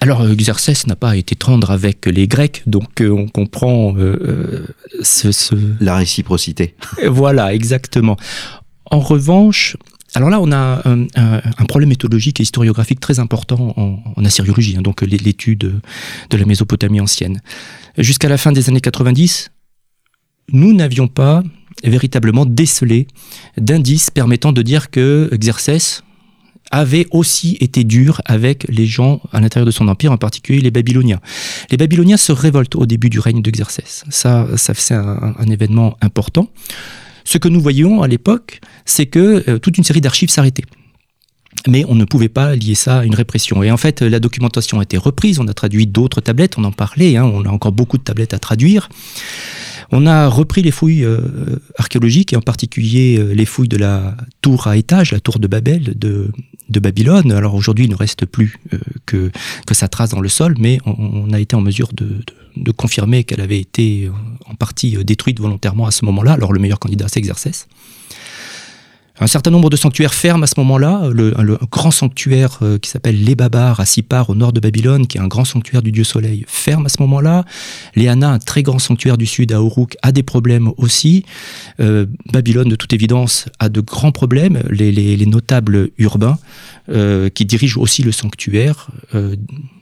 Alors 0.00 0.20
euh, 0.20 0.34
Xerxès 0.34 0.86
n'a 0.86 0.96
pas 0.96 1.16
été 1.16 1.34
tendre 1.34 1.70
avec 1.70 2.06
les 2.06 2.28
Grecs, 2.28 2.62
donc 2.66 3.00
euh, 3.00 3.10
on 3.10 3.28
comprend 3.28 3.94
euh, 3.96 4.66
ce, 5.02 5.54
la 5.80 5.96
réciprocité. 5.96 6.74
voilà, 7.06 7.54
exactement. 7.54 8.16
En 8.84 9.00
revanche, 9.00 9.76
alors 10.14 10.30
là, 10.30 10.40
on 10.40 10.52
a 10.52 10.82
un, 10.84 11.64
problème 11.66 11.88
méthodologique 11.88 12.40
et 12.40 12.44
historiographique 12.44 13.00
très 13.00 13.18
important 13.18 13.74
en, 13.76 14.24
assyriologie, 14.24 14.76
hein, 14.78 14.82
donc 14.82 15.02
l'étude 15.02 15.80
de 16.30 16.36
la 16.36 16.44
Mésopotamie 16.44 17.00
ancienne. 17.00 17.40
Jusqu'à 17.98 18.28
la 18.28 18.38
fin 18.38 18.52
des 18.52 18.68
années 18.68 18.80
90, 18.80 19.50
nous 20.52 20.72
n'avions 20.72 21.08
pas 21.08 21.42
véritablement 21.84 22.46
décelé 22.46 23.08
d'indices 23.58 24.10
permettant 24.10 24.52
de 24.52 24.62
dire 24.62 24.90
que 24.90 25.28
Xerxès, 25.34 26.02
avait 26.70 27.06
aussi 27.10 27.56
été 27.60 27.84
dur 27.84 28.20
avec 28.24 28.66
les 28.68 28.86
gens 28.86 29.20
à 29.32 29.40
l'intérieur 29.40 29.66
de 29.66 29.70
son 29.70 29.88
empire, 29.88 30.12
en 30.12 30.16
particulier 30.16 30.60
les 30.60 30.70
Babyloniens. 30.70 31.20
Les 31.70 31.76
Babyloniens 31.76 32.16
se 32.16 32.32
révoltent 32.32 32.76
au 32.76 32.86
début 32.86 33.10
du 33.10 33.20
règne 33.20 33.42
de 33.42 33.50
Xerxès. 33.50 34.04
Ça, 34.10 34.46
ça 34.56 34.74
c'est 34.74 34.94
un, 34.94 35.34
événement 35.48 35.96
important. 36.00 36.50
Ce 37.24 37.38
que 37.38 37.48
nous 37.48 37.60
voyions 37.60 38.02
à 38.02 38.08
l'époque, 38.08 38.60
c'est 38.84 39.06
que 39.06 39.44
euh, 39.48 39.58
toute 39.58 39.78
une 39.78 39.84
série 39.84 40.00
d'archives 40.00 40.30
s'arrêtaient. 40.30 40.64
Mais 41.68 41.84
on 41.88 41.94
ne 41.94 42.04
pouvait 42.04 42.28
pas 42.28 42.54
lier 42.54 42.74
ça 42.74 43.00
à 43.00 43.04
une 43.04 43.14
répression. 43.14 43.62
Et 43.62 43.70
en 43.70 43.76
fait, 43.76 44.02
la 44.02 44.20
documentation 44.20 44.78
a 44.78 44.82
été 44.82 44.96
reprise, 44.96 45.40
on 45.40 45.48
a 45.48 45.54
traduit 45.54 45.86
d'autres 45.86 46.20
tablettes, 46.20 46.58
on 46.58 46.64
en 46.64 46.72
parlait, 46.72 47.16
hein, 47.16 47.24
on 47.24 47.44
a 47.44 47.48
encore 47.48 47.72
beaucoup 47.72 47.98
de 47.98 48.02
tablettes 48.02 48.34
à 48.34 48.38
traduire. 48.38 48.88
On 49.92 50.06
a 50.06 50.28
repris 50.28 50.62
les 50.62 50.70
fouilles 50.70 51.04
euh, 51.04 51.20
archéologiques 51.78 52.32
et 52.32 52.36
en 52.36 52.40
particulier 52.40 53.18
euh, 53.18 53.32
les 53.32 53.44
fouilles 53.44 53.68
de 53.68 53.76
la 53.76 54.16
tour 54.42 54.66
à 54.66 54.76
étage, 54.76 55.12
la 55.12 55.20
tour 55.20 55.38
de 55.38 55.46
Babel 55.46 55.94
de, 55.96 56.30
Babylone. 56.80 57.32
Alors 57.32 57.54
aujourd'hui, 57.54 57.86
il 57.86 57.90
ne 57.90 57.96
reste 57.96 58.26
plus 58.26 58.58
euh, 58.72 58.78
que, 59.06 59.30
que 59.66 59.74
sa 59.74 59.88
trace 59.88 60.10
dans 60.10 60.20
le 60.20 60.28
sol, 60.28 60.56
mais 60.58 60.78
on, 60.84 61.32
a 61.32 61.40
été 61.40 61.56
en 61.56 61.60
mesure 61.60 61.88
de, 61.94 62.20
de, 62.56 62.70
confirmer 62.70 63.24
qu'elle 63.24 63.40
avait 63.40 63.60
été 63.60 64.10
en 64.46 64.54
partie 64.54 65.02
détruite 65.04 65.40
volontairement 65.40 65.86
à 65.86 65.90
ce 65.90 66.04
moment-là. 66.04 66.32
Alors 66.32 66.52
le 66.52 66.60
meilleur 66.60 66.78
candidat, 66.78 67.06
c'est 67.08 67.20
Xerxès. 67.20 67.66
Un 69.18 69.26
certain 69.26 69.50
nombre 69.50 69.70
de 69.70 69.76
sanctuaires 69.76 70.12
ferment 70.12 70.42
à 70.42 70.46
ce 70.46 70.54
moment-là. 70.58 71.08
Le, 71.10 71.58
grand 71.70 71.90
sanctuaire 71.90 72.58
euh, 72.60 72.78
qui 72.78 72.90
s'appelle 72.90 73.22
Les 73.24 73.34
à 73.38 73.84
Sipar, 73.86 74.28
au 74.28 74.34
nord 74.34 74.52
de 74.52 74.60
Babylone, 74.60 75.06
qui 75.06 75.16
est 75.16 75.20
un 75.20 75.26
grand 75.26 75.44
sanctuaire 75.46 75.80
du 75.80 75.90
dieu 75.90 76.04
soleil, 76.04 76.44
ferme 76.48 76.86
à 76.86 76.88
ce 76.90 77.00
moment-là. 77.00 77.44
Léana, 77.94 78.32
un 78.32 78.38
très 78.38 78.62
grand 78.62 78.78
sanctuaire 78.78 79.16
du 79.16 79.24
sud 79.24 79.52
à 79.52 79.56
Uruk, 79.56 79.96
a 80.02 80.12
des 80.12 80.22
problèmes 80.22 80.70
aussi. 80.76 81.24
Euh, 81.80 82.04
Babylone, 82.30 82.68
de 82.68 82.76
toute 82.76 82.92
évidence, 82.92 83.46
a 83.58 83.70
de 83.70 83.80
grands 83.80 84.12
problèmes. 84.12 84.62
Les, 84.70 85.26
notables 85.26 85.90
urbains 85.98 86.38
euh, 86.88 87.28
qui 87.28 87.44
dirigent 87.44 87.80
aussi 87.80 88.02
le 88.02 88.12
sanctuaire 88.12 88.88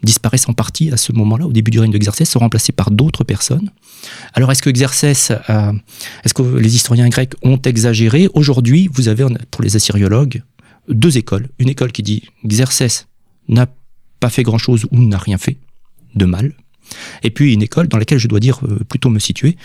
disparaissent 0.02 0.48
en 0.48 0.52
partie 0.52 0.92
à 0.92 0.96
ce 0.96 1.12
moment-là, 1.12 1.46
au 1.46 1.52
début 1.52 1.70
du 1.70 1.80
règne 1.80 1.90
de 1.90 1.98
Xerxès, 1.98 2.28
sont 2.28 2.38
remplacés 2.38 2.72
par 2.72 2.90
d'autres 2.90 3.24
personnes. 3.24 3.70
Alors, 4.34 4.52
est-ce 4.52 4.62
que 4.62 4.70
Xerxès, 4.70 5.30
est-ce 5.30 6.34
que 6.34 6.42
les 6.42 6.76
historiens 6.76 7.08
grecs 7.08 7.34
ont 7.42 7.58
exagéré? 7.58 8.28
Aujourd'hui, 8.34 8.88
vous 8.92 9.08
avez 9.08 9.24
pour 9.50 9.62
les 9.62 9.76
assyriologues 9.76 10.42
deux 10.88 11.16
écoles. 11.16 11.48
Une 11.58 11.68
école 11.68 11.92
qui 11.92 12.02
dit 12.02 12.22
Xerxès 12.46 13.06
n'a 13.48 13.66
pas 14.20 14.30
fait 14.30 14.42
grand-chose 14.42 14.86
ou 14.90 15.02
n'a 15.02 15.18
rien 15.18 15.38
fait 15.38 15.56
de 16.14 16.24
mal. 16.24 16.52
Et 17.22 17.30
puis 17.30 17.54
une 17.54 17.62
école 17.62 17.88
dans 17.88 17.98
laquelle 17.98 18.18
je 18.18 18.28
dois 18.28 18.40
dire 18.40 18.60
euh, 18.64 18.78
plutôt 18.88 19.10
me 19.10 19.18
situer, 19.18 19.56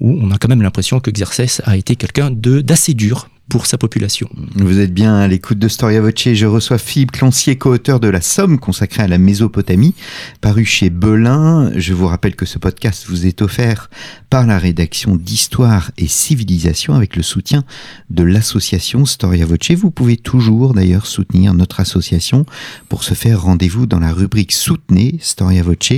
où 0.00 0.18
on 0.20 0.30
a 0.30 0.38
quand 0.38 0.48
même 0.48 0.62
l'impression 0.62 1.00
que 1.00 1.10
Xerxès 1.10 1.60
a 1.64 1.76
été 1.76 1.96
quelqu'un 1.96 2.30
d'assez 2.30 2.94
dur 2.94 3.28
pour 3.50 3.66
sa 3.66 3.76
population. 3.76 4.30
Vous 4.54 4.78
êtes 4.78 4.94
bien 4.94 5.16
à 5.16 5.26
l'écoute 5.26 5.58
de 5.58 5.66
Storia 5.66 6.00
Voce. 6.00 6.32
Je 6.32 6.46
reçois 6.46 6.78
Philippe 6.78 7.10
Clancier, 7.10 7.58
co-auteur 7.58 7.98
de 7.98 8.06
La 8.06 8.20
Somme 8.20 8.60
consacrée 8.60 9.02
à 9.02 9.08
la 9.08 9.18
Mésopotamie, 9.18 9.94
paru 10.40 10.64
chez 10.64 10.88
Belin. 10.88 11.72
Je 11.74 11.92
vous 11.92 12.06
rappelle 12.06 12.36
que 12.36 12.46
ce 12.46 12.58
podcast 12.58 13.06
vous 13.08 13.26
est 13.26 13.42
offert 13.42 13.90
par 14.30 14.46
la 14.46 14.56
rédaction 14.56 15.16
d'Histoire 15.16 15.90
et 15.98 16.06
Civilisation 16.06 16.94
avec 16.94 17.16
le 17.16 17.24
soutien 17.24 17.64
de 18.08 18.22
l'association 18.22 19.04
Storia 19.04 19.44
Voce. 19.46 19.72
Vous 19.72 19.90
pouvez 19.90 20.16
toujours 20.16 20.72
d'ailleurs 20.72 21.06
soutenir 21.06 21.52
notre 21.52 21.80
association. 21.80 22.46
Pour 22.88 23.02
ce 23.02 23.14
faire, 23.14 23.42
rendez-vous 23.42 23.86
dans 23.86 23.98
la 23.98 24.12
rubrique 24.12 24.52
Soutenez 24.52 25.18
Storia 25.20 25.64
Voce 25.64 25.92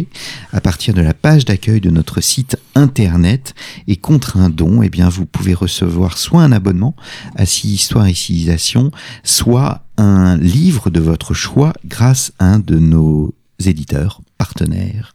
à 0.53 0.61
partir 0.63 0.95
de 0.95 1.03
la 1.03 1.13
page 1.13 1.45
d'accueil 1.45 1.83
de 1.83 1.91
notre 1.91 2.23
site 2.23 2.57
internet 2.75 3.55
et 3.89 3.97
contre 3.97 4.39
un 4.39 4.49
don, 4.49 4.83
eh 4.83 4.89
bien, 4.89 5.11
vous 5.11 5.27
pouvez 5.27 5.53
recevoir 5.53 6.17
soit 6.17 6.43
un 6.43 6.53
abonnement 6.53 6.97
Histoire 7.45 8.07
et 8.07 8.15
Civilisation, 8.15 8.91
soit 9.25 9.85
un 9.97 10.37
livre 10.37 10.91
de 10.91 11.01
votre 11.01 11.35
choix 11.35 11.73
grâce 11.85 12.33
à 12.39 12.47
un 12.47 12.59
de 12.59 12.79
nos 12.79 13.35
éditeurs 13.69 14.21
partenaires. 14.39 15.13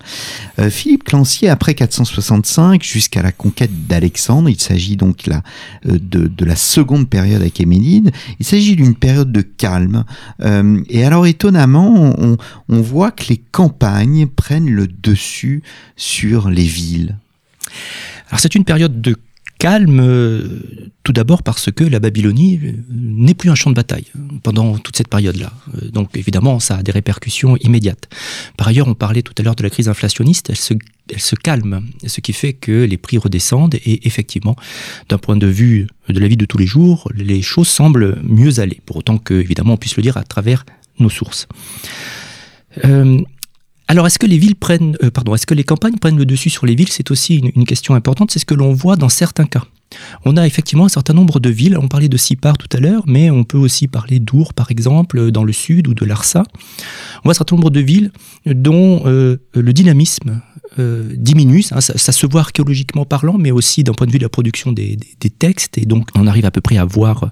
Euh, 0.60 0.70
Philippe 0.70 1.04
Clancier, 1.04 1.50
après 1.50 1.74
465 1.74 2.82
jusqu'à 2.84 3.22
la 3.22 3.32
conquête 3.32 3.88
d'Alexandre, 3.88 4.50
il 4.50 4.60
s'agit 4.60 4.96
donc 4.96 5.28
là 5.28 5.44
euh, 5.86 5.98
de, 6.00 6.46
la 6.46 6.56
seconde 6.56 7.10
période 7.10 7.42
achéménide, 7.42 8.12
il 8.40 8.46
s'agit 8.46 8.76
d'une 8.76 8.96
période 8.96 9.32
de 9.32 9.42
calme. 9.42 10.06
Euh, 10.42 10.82
et 10.90 11.04
alors 11.04 11.28
étonnamment, 11.28 12.16
on, 12.18 12.38
on 12.70 12.82
voit 12.82 13.12
que 13.12 13.26
les 13.30 13.38
campagnes 13.38 14.28
prennent 14.28 14.70
le 14.70 14.88
dessus 14.88 15.62
sur 15.98 16.50
les 16.50 16.66
villes. 16.66 17.18
Alors 18.30 18.40
c'est 18.40 18.56
une 18.56 18.66
période 18.66 19.02
de 19.02 19.18
calme, 19.58 20.00
euh, 20.00 20.62
tout 21.04 21.14
d'abord 21.14 21.44
parce 21.44 21.72
que 21.72 21.84
la 21.84 22.00
Babylonie 22.00 22.60
euh, 22.64 22.72
n'est 22.90 23.34
plus 23.34 23.50
un 23.50 23.56
champ 23.56 23.70
de 23.70 23.76
bataille 23.76 24.06
pendant 24.44 24.78
toute 24.78 24.96
cette 24.96 25.08
période-là. 25.08 25.52
Euh, 25.76 25.90
donc 25.90 26.16
évidemment, 26.16 26.60
ça 26.60 26.78
a 26.78 26.84
des 26.84 26.92
répercussions 26.92 27.58
immédiates. 27.58 28.10
Par 28.58 28.68
ailleurs, 28.68 28.88
on 28.88 28.94
parlait 28.94 29.22
tout 29.22 29.34
à 29.38 29.44
l'heure 29.44 29.56
de 29.56 29.64
la 29.64 29.70
crise 29.70 29.90
inflationniste, 29.90 30.50
elle 30.50 30.58
se, 30.58 30.74
elle 31.12 31.20
se 31.20 31.36
calme, 31.36 31.84
ce 32.06 32.22
qui 32.22 32.34
fait 32.34 32.54
que 32.54 32.84
les 32.84 32.98
prix 32.98 33.18
redescendent 33.18 33.76
et 33.76 34.08
effectivement, 34.08 34.56
d'un 35.10 35.18
point 35.18 35.38
de 35.38 35.48
vue 35.48 35.88
de 36.10 36.20
la 36.20 36.28
vie 36.28 36.38
de 36.38 36.46
tous 36.46 36.58
les 36.58 36.68
jours, 36.68 37.10
les 37.16 37.42
choses 37.42 37.68
semblent 37.68 38.20
mieux 38.24 38.60
aller, 38.60 38.82
pour 38.86 38.98
autant 38.98 39.18
que, 39.18 39.34
évidemment, 39.34 39.74
on 39.74 39.78
puisse 39.78 39.98
le 39.98 40.04
dire 40.04 40.18
à 40.18 40.24
travers 40.24 40.66
nos 41.00 41.10
sources. 41.10 41.48
Alors, 43.90 44.06
est-ce 44.06 44.20
que 44.20 44.26
les 44.26 44.38
villes 44.38 44.56
prennent, 44.56 44.98
euh, 45.02 45.12
pardon, 45.12 45.34
est-ce 45.34 45.46
que 45.46 45.54
les 45.54 45.64
campagnes 45.64 45.98
prennent 45.98 46.18
le 46.18 46.26
dessus 46.26 46.50
sur 46.50 46.66
les 46.66 46.76
villes? 46.76 46.90
C'est 46.90 47.10
aussi 47.10 47.38
une, 47.38 47.66
question 47.66 47.96
importante. 47.96 48.32
C'est 48.32 48.40
ce 48.40 48.46
que 48.46 48.54
l'on 48.54 48.74
voit 48.74 48.98
dans 48.98 49.10
certains 49.10 49.46
cas. 49.46 49.64
On 50.26 50.36
a 50.36 50.46
effectivement 50.46 50.86
un 50.86 50.90
certain 50.90 51.14
nombre 51.14 51.40
de 51.40 51.50
villes. 51.50 51.78
On 51.78 51.88
parlait 51.88 52.10
de 52.10 52.18
Sipar 52.18 52.58
tout 52.58 52.68
à 52.76 52.82
l'heure, 52.82 53.04
mais 53.08 53.32
on 53.32 53.46
peut 53.46 53.58
aussi 53.58 53.88
parler 53.88 54.20
d'Our, 54.20 54.54
par 54.54 54.72
exemple, 54.72 55.32
dans 55.32 55.46
le 55.46 55.54
sud 55.54 55.88
ou 55.88 55.94
de 55.94 56.04
Larsa. 56.04 56.44
on 57.20 57.22
voit 57.24 57.32
un 57.32 57.34
certain 57.34 57.56
nombre 57.56 57.70
de 57.70 57.80
villes 57.80 58.12
dont 58.46 59.04
le 59.06 59.74
dynamisme 59.74 60.42
diminue, 60.78 61.62
ça, 61.62 61.82
se 61.82 62.26
voit 62.28 62.42
archéologiquement 62.42 63.06
parlant, 63.06 63.38
mais 63.38 63.52
aussi 63.52 63.84
d'un 63.84 63.94
point 63.94 64.08
de 64.08 64.12
vue 64.12 64.20
de 64.20 64.24
la 64.24 64.30
production 64.30 64.72
des, 64.72 64.98
textes, 65.40 65.78
et 65.78 65.86
donc 65.86 66.10
on 66.16 66.28
arrive 66.28 66.46
à 66.46 66.52
peu 66.52 66.62
près 66.62 66.78
à 66.78 66.86
voir 66.86 67.32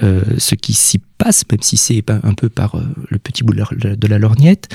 ce 0.00 0.54
qui 0.54 0.72
s'y 0.72 1.00
passe, 1.18 1.44
même 1.50 1.62
si 1.62 1.76
c'est 1.76 2.04
un 2.10 2.34
peu 2.34 2.48
par 2.48 2.80
le 3.08 3.18
petit 3.18 3.44
bout 3.44 3.54
de 3.54 4.08
la, 4.08 4.18
lorgnette. 4.18 4.68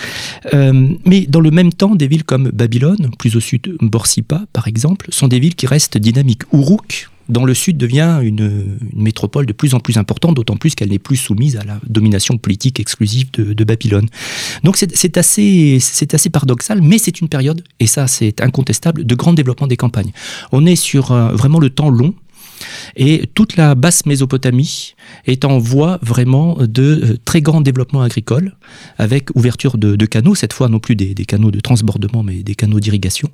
mais 0.53 1.25
dans 1.27 1.41
le 1.41 1.51
même 1.51 1.71
temps, 1.71 1.95
des 1.95 2.07
villes 2.07 2.23
comme 2.23 2.49
Babylone, 2.49 3.11
plus 3.19 3.35
au 3.35 3.39
sud, 3.39 3.75
Borsipa 3.81 4.45
par 4.53 4.67
exemple, 4.67 5.07
sont 5.09 5.27
des 5.27 5.39
villes 5.39 5.55
qui 5.55 5.67
restent 5.67 5.97
dynamiques. 5.97 6.43
Uruk, 6.53 7.09
dans 7.31 7.45
le 7.45 7.53
sud 7.53 7.77
devient 7.77 8.19
une, 8.21 8.77
métropole 8.93 9.45
de 9.45 9.53
plus 9.53 9.73
en 9.73 9.79
plus 9.79 9.97
importante, 9.97 10.35
d'autant 10.35 10.57
plus 10.57 10.75
qu'elle 10.75 10.89
n'est 10.89 10.99
plus 10.99 11.15
soumise 11.15 11.55
à 11.55 11.63
la 11.63 11.79
domination 11.87 12.37
politique 12.37 12.79
exclusive 12.79 13.31
de, 13.31 13.63
Babylone. 13.63 14.07
Donc 14.63 14.77
c'est 14.77 15.17
assez, 15.17 15.79
paradoxal, 16.31 16.81
mais 16.81 16.97
c'est 16.97 17.21
une 17.21 17.29
période, 17.29 17.63
et 17.79 17.87
ça 17.87 18.07
c'est 18.07 18.41
incontestable, 18.41 19.05
de 19.05 19.15
grand 19.15 19.33
développement 19.33 19.67
des 19.67 19.77
campagnes. 19.77 20.11
On 20.51 20.65
est 20.65 20.75
sur 20.75 21.11
euh, 21.11 21.31
vraiment 21.33 21.59
le 21.59 21.69
temps 21.69 21.89
long, 21.89 22.13
et 22.95 23.27
toute 23.33 23.55
la 23.55 23.75
basse 23.75 24.05
Mésopotamie 24.05 24.93
est 25.25 25.45
en 25.45 25.57
voie 25.57 25.99
vraiment 26.01 26.57
de 26.59 27.01
euh, 27.03 27.17
très 27.25 27.41
grand 27.41 27.61
développement 27.61 28.01
agricole, 28.01 28.55
avec 28.97 29.35
ouverture 29.35 29.77
de, 29.77 30.05
canaux, 30.05 30.35
cette 30.35 30.53
fois 30.53 30.67
non 30.69 30.79
plus 30.79 30.95
des, 30.95 31.13
canaux 31.25 31.51
de 31.51 31.59
transbordement, 31.59 32.23
mais 32.23 32.43
des 32.43 32.55
canaux 32.55 32.79
d'irrigation. 32.79 33.29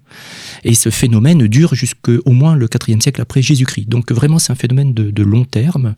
Et 0.63 0.73
ce 0.73 0.89
phénomène 0.89 1.47
dure 1.47 1.75
jusqu'au 1.75 2.31
moins 2.31 2.55
le 2.55 2.67
4e 2.67 3.01
siècle 3.01 3.21
après 3.21 3.41
Jésus-Christ. 3.41 3.89
Donc 3.89 4.11
vraiment, 4.11 4.39
c'est 4.39 4.51
un 4.51 4.55
phénomène 4.55 4.93
de, 4.93 5.23
long 5.23 5.45
terme. 5.45 5.95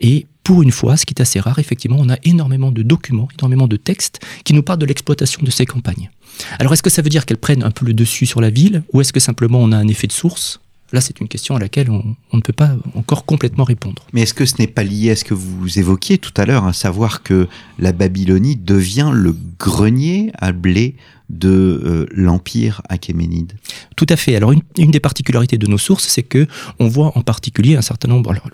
Et 0.00 0.26
pour 0.42 0.62
une 0.62 0.70
fois, 0.70 0.96
ce 0.96 1.06
qui 1.06 1.14
est 1.14 1.22
assez 1.22 1.40
rare, 1.40 1.58
effectivement, 1.58 1.96
on 1.98 2.10
a 2.10 2.16
énormément 2.24 2.70
de 2.70 2.82
documents, 2.82 3.28
énormément 3.38 3.66
de 3.66 3.76
textes 3.76 4.20
qui 4.44 4.52
nous 4.52 4.62
parlent 4.62 4.78
de 4.78 4.86
l'exploitation 4.86 5.42
de 5.42 5.50
ces 5.50 5.66
campagnes. 5.66 6.10
Alors 6.58 6.72
est-ce 6.72 6.82
que 6.82 6.90
ça 6.90 7.02
veut 7.02 7.08
dire 7.08 7.24
qu'elles 7.24 7.38
prennent 7.38 7.62
un 7.62 7.70
peu 7.70 7.86
le 7.86 7.94
dessus 7.94 8.26
sur 8.26 8.40
la 8.40 8.50
ville, 8.50 8.82
ou 8.92 9.00
est-ce 9.00 9.12
que 9.12 9.20
simplement 9.20 9.58
on 9.60 9.72
a 9.72 9.76
un 9.76 9.88
effet 9.88 10.06
de 10.06 10.12
source? 10.12 10.60
Là, 10.92 11.00
c'est 11.00 11.20
une 11.20 11.26
question 11.26 11.56
à 11.56 11.58
laquelle 11.58 11.90
on, 11.90 12.16
ne 12.32 12.40
peut 12.40 12.52
pas 12.52 12.76
encore 12.94 13.24
complètement 13.24 13.64
répondre. 13.64 14.06
Mais 14.12 14.22
est-ce 14.22 14.34
que 14.34 14.46
ce 14.46 14.54
n'est 14.58 14.68
pas 14.68 14.84
lié 14.84 15.10
à 15.10 15.16
ce 15.16 15.24
que 15.24 15.34
vous 15.34 15.78
évoquiez 15.78 16.18
tout 16.18 16.32
à 16.36 16.46
l'heure, 16.46 16.64
à 16.64 16.72
savoir 16.72 17.22
que 17.22 17.48
la 17.78 17.92
Babylonie 17.92 18.56
devient 18.56 19.10
le 19.12 19.34
grenier 19.58 20.30
à 20.38 20.52
blé 20.52 20.94
de 21.28 21.48
euh, 21.48 22.06
l'empire 22.12 22.82
achéménide? 22.88 23.54
Tout 23.96 24.06
à 24.08 24.16
fait. 24.16 24.36
Alors 24.36 24.52
une, 24.52 24.62
des 24.76 25.00
particularités 25.00 25.58
de 25.58 25.66
nos 25.66 25.78
sources, 25.78 26.06
c'est 26.06 26.22
que 26.22 26.46
on 26.78 26.86
voit 26.86 27.18
en 27.18 27.22
particulier 27.22 27.74
un 27.74 27.82
certain 27.82 28.08
nombre. 28.08 28.30
Alors, 28.30 28.48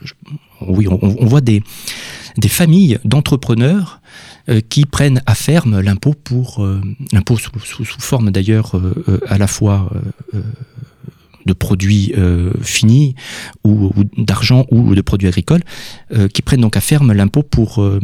oui, 0.67 0.87
on, 0.89 1.27
voit 1.27 1.43
des, 1.43 1.63
des 2.39 2.49
familles 2.49 2.99
d'entrepreneurs 3.05 4.01
euh, 4.49 4.63
qui 4.67 4.87
prennent 4.87 5.21
à 5.27 5.35
ferme 5.35 5.81
l'impôt 5.81 6.15
pour 6.15 6.65
euh, 6.65 6.81
l'impôt 7.13 7.37
sous, 7.37 7.51
sous, 7.61 7.85
forme 7.85 8.31
d'ailleurs 8.31 8.81
à 9.27 9.37
la 9.37 9.47
fois 9.47 9.91
de 11.47 11.53
produits 11.53 12.13
euh, 12.17 12.53
finis 12.63 13.15
ou, 13.65 13.93
d'argent 14.17 14.67
ou 14.71 14.95
de 14.95 15.01
produits 15.01 15.29
agricoles 15.29 15.63
euh, 16.13 16.29
qui 16.29 16.43
prennent 16.43 16.61
donc 16.61 16.77
à 16.77 16.81
ferme 16.81 17.13
l'impôt 17.13 17.43
pour 17.43 17.83
euh, 17.83 18.01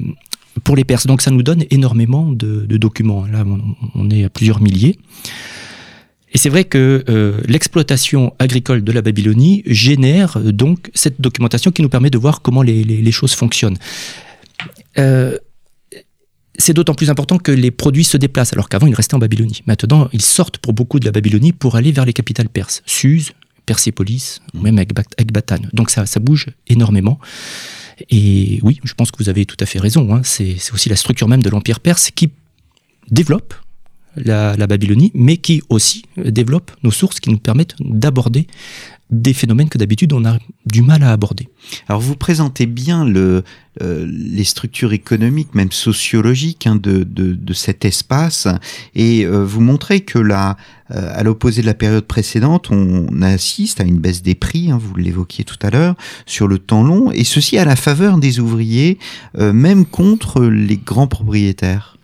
pour 0.64 0.75
les 0.75 0.85
Perses. 0.85 1.07
Donc 1.07 1.23
ça 1.23 1.30
nous 1.30 1.42
donne 1.42 1.64
énormément 1.71 2.33
de, 2.33 2.66
documents. 2.78 3.26
Là, 3.26 3.45
on, 3.95 4.11
est 4.11 4.25
à 4.25 4.28
plusieurs 4.28 4.61
milliers. 4.61 4.99
Et 6.33 6.38
c'est 6.38 6.49
vrai 6.49 6.64
que 6.64 7.04
l'exploitation 7.47 8.35
agricole 8.40 8.83
de 8.83 8.90
la 8.90 9.00
Babylonie 9.00 9.62
génère 9.66 10.40
donc 10.40 10.90
cette 10.95 11.21
documentation 11.21 11.71
qui 11.71 11.80
nous 11.80 11.88
permet 11.88 12.11
de 12.11 12.18
voir 12.18 12.42
comment 12.42 12.62
les, 12.62 13.12
choses 13.12 13.35
fonctionnent. 13.35 13.78
C'est 16.59 16.75
d'autant 16.75 16.95
plus 16.95 17.09
important 17.09 17.38
que 17.38 17.53
les 17.53 17.71
produits 17.71 18.05
se 18.05 18.17
déplacent, 18.17 18.53
alors 18.53 18.69
qu'avant 18.69 18.87
ils 18.87 18.95
restaient 18.95 19.15
en 19.15 19.19
Babylonie. 19.19 19.62
Maintenant, 19.67 20.09
ils 20.12 20.23
sortent 20.23 20.59
pour 20.59 20.73
beaucoup 20.73 20.99
de 20.99 21.05
la 21.05 21.12
Babylonie 21.12 21.53
pour 21.53 21.77
aller 21.77 21.93
vers 21.93 22.05
les 22.05 22.12
capitales 22.12 22.49
perses, 22.49 22.83
Suse, 22.85 23.33
Persépolis, 23.65 24.41
ou 24.55 24.61
même 24.61 24.79
Ecbatane. 24.79 25.71
Donc 25.73 25.91
ça, 25.91 26.05
ça 26.07 26.21
bouge 26.21 26.49
énormément. 26.67 27.19
Et 28.11 28.59
oui, 28.62 28.81
je 28.83 28.95
pense 28.95 29.11
que 29.11 29.23
vous 29.23 29.29
avez 29.29 29.45
tout 29.47 29.57
à 29.61 29.67
fait 29.67 29.79
raison. 29.79 30.15
Hein. 30.15 30.23
C'est 30.25 30.57
aussi 30.73 30.88
la 30.88 30.97
structure 30.97 31.29
même 31.29 31.43
de 31.43 31.50
l'Empire 31.50 31.81
perse 31.81 32.11
qui 32.11 32.31
développe 33.11 33.55
la, 34.17 34.57
la, 34.57 34.67
Babylonie, 34.67 35.12
mais 35.15 35.37
qui 35.37 35.62
aussi 35.69 36.03
développe 36.17 36.73
nos 36.83 36.91
sources 36.91 37.21
qui 37.21 37.31
nous 37.31 37.38
permettent 37.38 37.75
d'aborder 37.79 38.47
des 39.11 39.33
phénomènes 39.33 39.69
que 39.69 39.79
d'habitude 39.79 40.12
on 40.12 40.25
a 40.25 40.38
du 40.67 40.83
mal 40.83 41.03
à 41.03 41.12
aborder. 41.12 41.49
Alors 41.88 42.00
vous 42.00 42.15
présentez 42.15 42.67
bien 42.67 43.05
le, 43.05 43.43
euh, 43.83 44.07
les 44.09 44.45
structures 44.45 44.93
économiques, 44.93 45.55
même 45.55 45.73
sociologiques, 45.73 46.67
hein, 46.67 46.77
de, 46.77 47.05
de, 47.05 47.33
de, 47.33 47.53
cet 47.53 47.85
espace, 47.85 48.49
et 48.95 49.25
euh, 49.25 49.45
vous 49.45 49.61
montrez 49.61 50.00
que 50.00 50.19
là, 50.19 50.57
euh, 50.91 51.11
à 51.15 51.23
l'opposé 51.23 51.62
de 51.62 51.67
la 51.67 51.75
période 51.75 52.05
précédente, 52.05 52.71
on 52.71 53.23
assiste 53.23 53.81
à 53.81 53.85
une 53.85 53.99
baisse 53.99 54.23
des 54.23 54.35
prix, 54.35 54.71
hein, 54.71 54.79
vous 54.83 54.95
l'évoquiez 54.97 55.45
tout 55.45 55.59
à 55.62 55.71
l'heure, 55.71 55.95
sur 56.27 56.49
le 56.49 56.59
temps 56.59 56.83
long, 56.83 57.11
et 57.12 57.25
ceci 57.25 57.57
à 57.57 57.65
la 57.65 57.77
faveur 57.77 58.19
des 58.19 58.41
ouvriers, 58.41 58.99
même 59.37 59.87
contre 59.87 60.43
les 60.43 60.77
grands 60.77 61.09
propriétaires. 61.09 61.97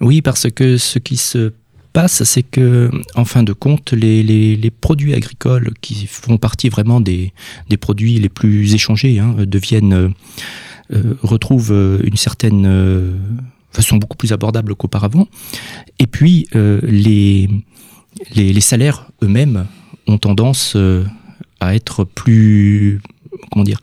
Oui, 0.00 0.20
parce 0.20 0.50
que 0.50 0.76
ce 0.76 0.98
qui 0.98 1.16
se 1.16 1.52
passe, 1.94 2.24
c'est 2.24 2.42
que, 2.42 2.90
en 3.14 3.24
fin 3.24 3.42
de 3.42 3.54
compte, 3.54 3.92
les, 3.92 4.70
produits 4.80 5.14
agricoles 5.14 5.72
qui 5.80 6.06
font 6.06 6.36
partie 6.36 6.68
vraiment 6.68 7.00
des, 7.00 7.32
produits 7.80 8.18
les 8.18 8.28
plus 8.28 8.74
échangés 8.74 9.18
hein, 9.20 9.34
deviennent, 9.38 10.12
euh, 10.92 11.14
retrouvent 11.22 11.72
euh, 11.72 12.00
une 12.04 12.16
certaine 12.16 12.66
euh, 12.66 13.12
façon 13.70 13.96
beaucoup 13.96 14.16
plus 14.16 14.32
abordable 14.32 14.74
qu'auparavant. 14.74 15.28
Et 15.98 16.06
puis, 16.06 16.48
les, 16.52 17.48
les, 18.34 18.60
salaires 18.60 19.06
eux-mêmes 19.22 19.66
ont 20.06 20.18
tendance 20.18 20.76
à 21.60 21.74
être 21.74 22.04
plus, 22.04 23.00
comment 23.50 23.64
dire, 23.64 23.80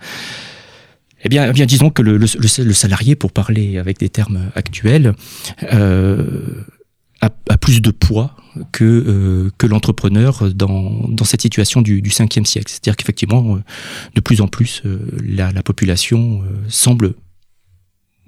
eh 1.24 1.30
bien, 1.30 1.50
eh 1.50 1.54
bien, 1.54 1.66
disons 1.66 1.90
que 1.92 2.02
le, 2.02 2.18
le, 2.18 2.74
salarié, 2.74 3.16
pour 3.16 3.32
parler 3.32 3.78
avec 3.78 4.00
des 4.00 4.10
termes 4.10 4.52
actuels, 4.56 5.14
a, 7.22 7.58
plus 7.58 7.82
de 7.82 7.92
poids 7.92 8.36
que, 8.72 8.84
euh, 8.84 9.52
que 9.58 9.68
l'entrepreneur 9.68 10.54
dans, 10.54 11.08
dans 11.08 11.26
cette 11.26 11.42
situation 11.42 11.82
du, 11.82 12.02
du 12.02 12.10
5e 12.10 12.46
siècle. 12.46 12.70
C'est-à-dire 12.70 12.96
qu'effectivement, 12.98 13.56
euh, 13.56 13.64
de 14.16 14.22
plus 14.22 14.42
en 14.42 14.48
plus, 14.48 14.82
euh, 14.86 15.00
la, 15.24 15.52
la, 15.52 15.64
population 15.64 16.42
semble 16.68 17.14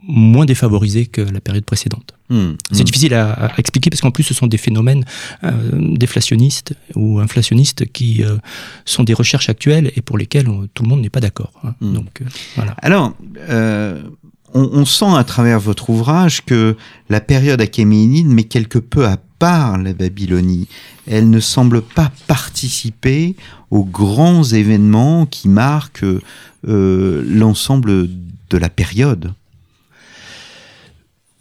moins 0.06 0.46
défavorisée 0.46 1.08
que 1.08 1.22
la 1.22 1.42
période 1.42 1.66
précédente. 1.66 2.14
Hmm. 2.30 2.54
C'est 2.72 2.82
hmm. 2.82 2.86
difficile 2.86 3.14
à, 3.14 3.52
expliquer 3.58 3.90
parce 3.90 4.02
qu'en 4.02 4.12
plus 4.12 4.24
ce 4.24 4.34
sont 4.34 4.48
des 4.48 4.58
phénomènes 4.58 5.06
déflationnistes 5.72 6.76
ou 6.96 7.20
inflationnistes 7.20 7.86
qui 7.92 8.24
sont 8.86 9.04
des 9.04 9.14
recherches 9.14 9.50
actuelles 9.50 9.92
et 9.96 10.02
pour 10.02 10.18
lesquelles 10.18 10.48
tout 10.74 10.84
le 10.84 10.90
monde 10.90 11.02
n'est 11.02 11.10
pas 11.10 11.22
d'accord. 11.22 11.52
Hein. 11.64 11.76
Hmm. 11.82 11.94
Donc 11.94 12.22
voilà. 12.56 12.76
Alors 12.82 13.16
on, 14.54 14.86
sent 14.86 15.16
à 15.16 15.24
travers 15.24 15.60
votre 15.60 15.90
ouvrage 15.90 16.44
que 16.46 16.76
la 17.10 17.22
période 17.22 17.62
achéménide 17.62 18.28
met 18.28 18.44
quelque 18.44 18.80
peu 18.80 19.06
à 19.06 19.18
part 19.40 19.78
la 19.78 19.94
Babylonie. 19.94 20.68
Elle 21.08 21.30
ne 21.30 21.40
semble 21.40 21.82
pas 21.82 22.12
participer 22.28 23.36
aux 23.72 23.84
grands 23.84 24.44
événements 24.44 25.26
qui 25.26 25.50
marquent 25.50 26.06
euh, 26.68 27.24
l'ensemble 27.28 28.08
de 28.50 28.58
la 28.58 28.70
période. 28.70 29.34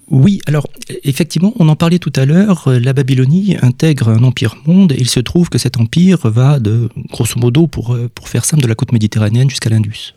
Oui, 0.09 0.41
alors 0.47 0.67
effectivement, 1.05 1.55
on 1.59 1.69
en 1.69 1.77
parlait 1.77 1.99
tout 1.99 2.13
à 2.17 2.27
l'heure, 2.27 2.65
la 2.67 2.93
Babylonie 2.93 3.57
intègre 3.63 4.09
un 4.09 4.25
empire 4.25 4.57
monde 4.67 4.93
et 4.93 4.97
il 4.99 5.09
se 5.09 5.21
trouve 5.21 5.49
que 5.49 5.59
cet 5.59 5.79
empire 5.79 6.29
va 6.29 6.59
de, 6.59 6.91
grosso 7.11 7.39
modo, 7.39 7.67
pour, 7.67 7.97
pour 8.15 8.29
faire 8.29 8.45
simple, 8.45 8.63
de 8.63 8.69
la 8.69 8.75
côte 8.75 8.93
méditerranéenne 8.93 9.49
jusqu'à 9.49 9.71
l'Indus. 9.71 10.13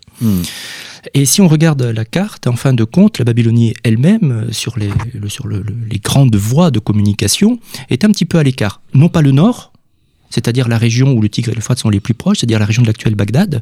Et 1.13 1.25
si 1.25 1.41
on 1.41 1.47
regarde 1.47 1.83
la 1.83 2.05
carte, 2.05 2.47
en 2.47 2.55
fin 2.55 2.73
de 2.73 2.83
compte, 2.83 3.19
la 3.19 3.25
Babylonie 3.25 3.73
elle-même, 3.83 4.47
sur, 4.51 4.77
les, 4.79 4.89
sur 5.27 5.47
les 5.47 5.99
grandes 5.99 6.35
voies 6.35 6.71
de 6.71 6.79
communication, 6.79 7.59
est 7.89 8.03
un 8.03 8.09
petit 8.09 8.25
peu 8.25 8.39
à 8.39 8.43
l'écart. 8.43 8.81
Non 8.93 9.09
pas 9.09 9.21
le 9.21 9.31
nord, 9.31 9.71
c'est-à-dire 10.29 10.67
la 10.67 10.77
région 10.77 11.13
où 11.13 11.21
le 11.21 11.29
Tigre 11.29 11.49
et 11.49 11.51
le 11.51 11.57
l'Euphrate 11.57 11.79
sont 11.79 11.89
les 11.89 11.99
plus 11.99 12.13
proches, 12.13 12.39
c'est-à-dire 12.39 12.59
la 12.59 12.65
région 12.65 12.81
de 12.81 12.87
l'actuel 12.87 13.15
Bagdad, 13.15 13.61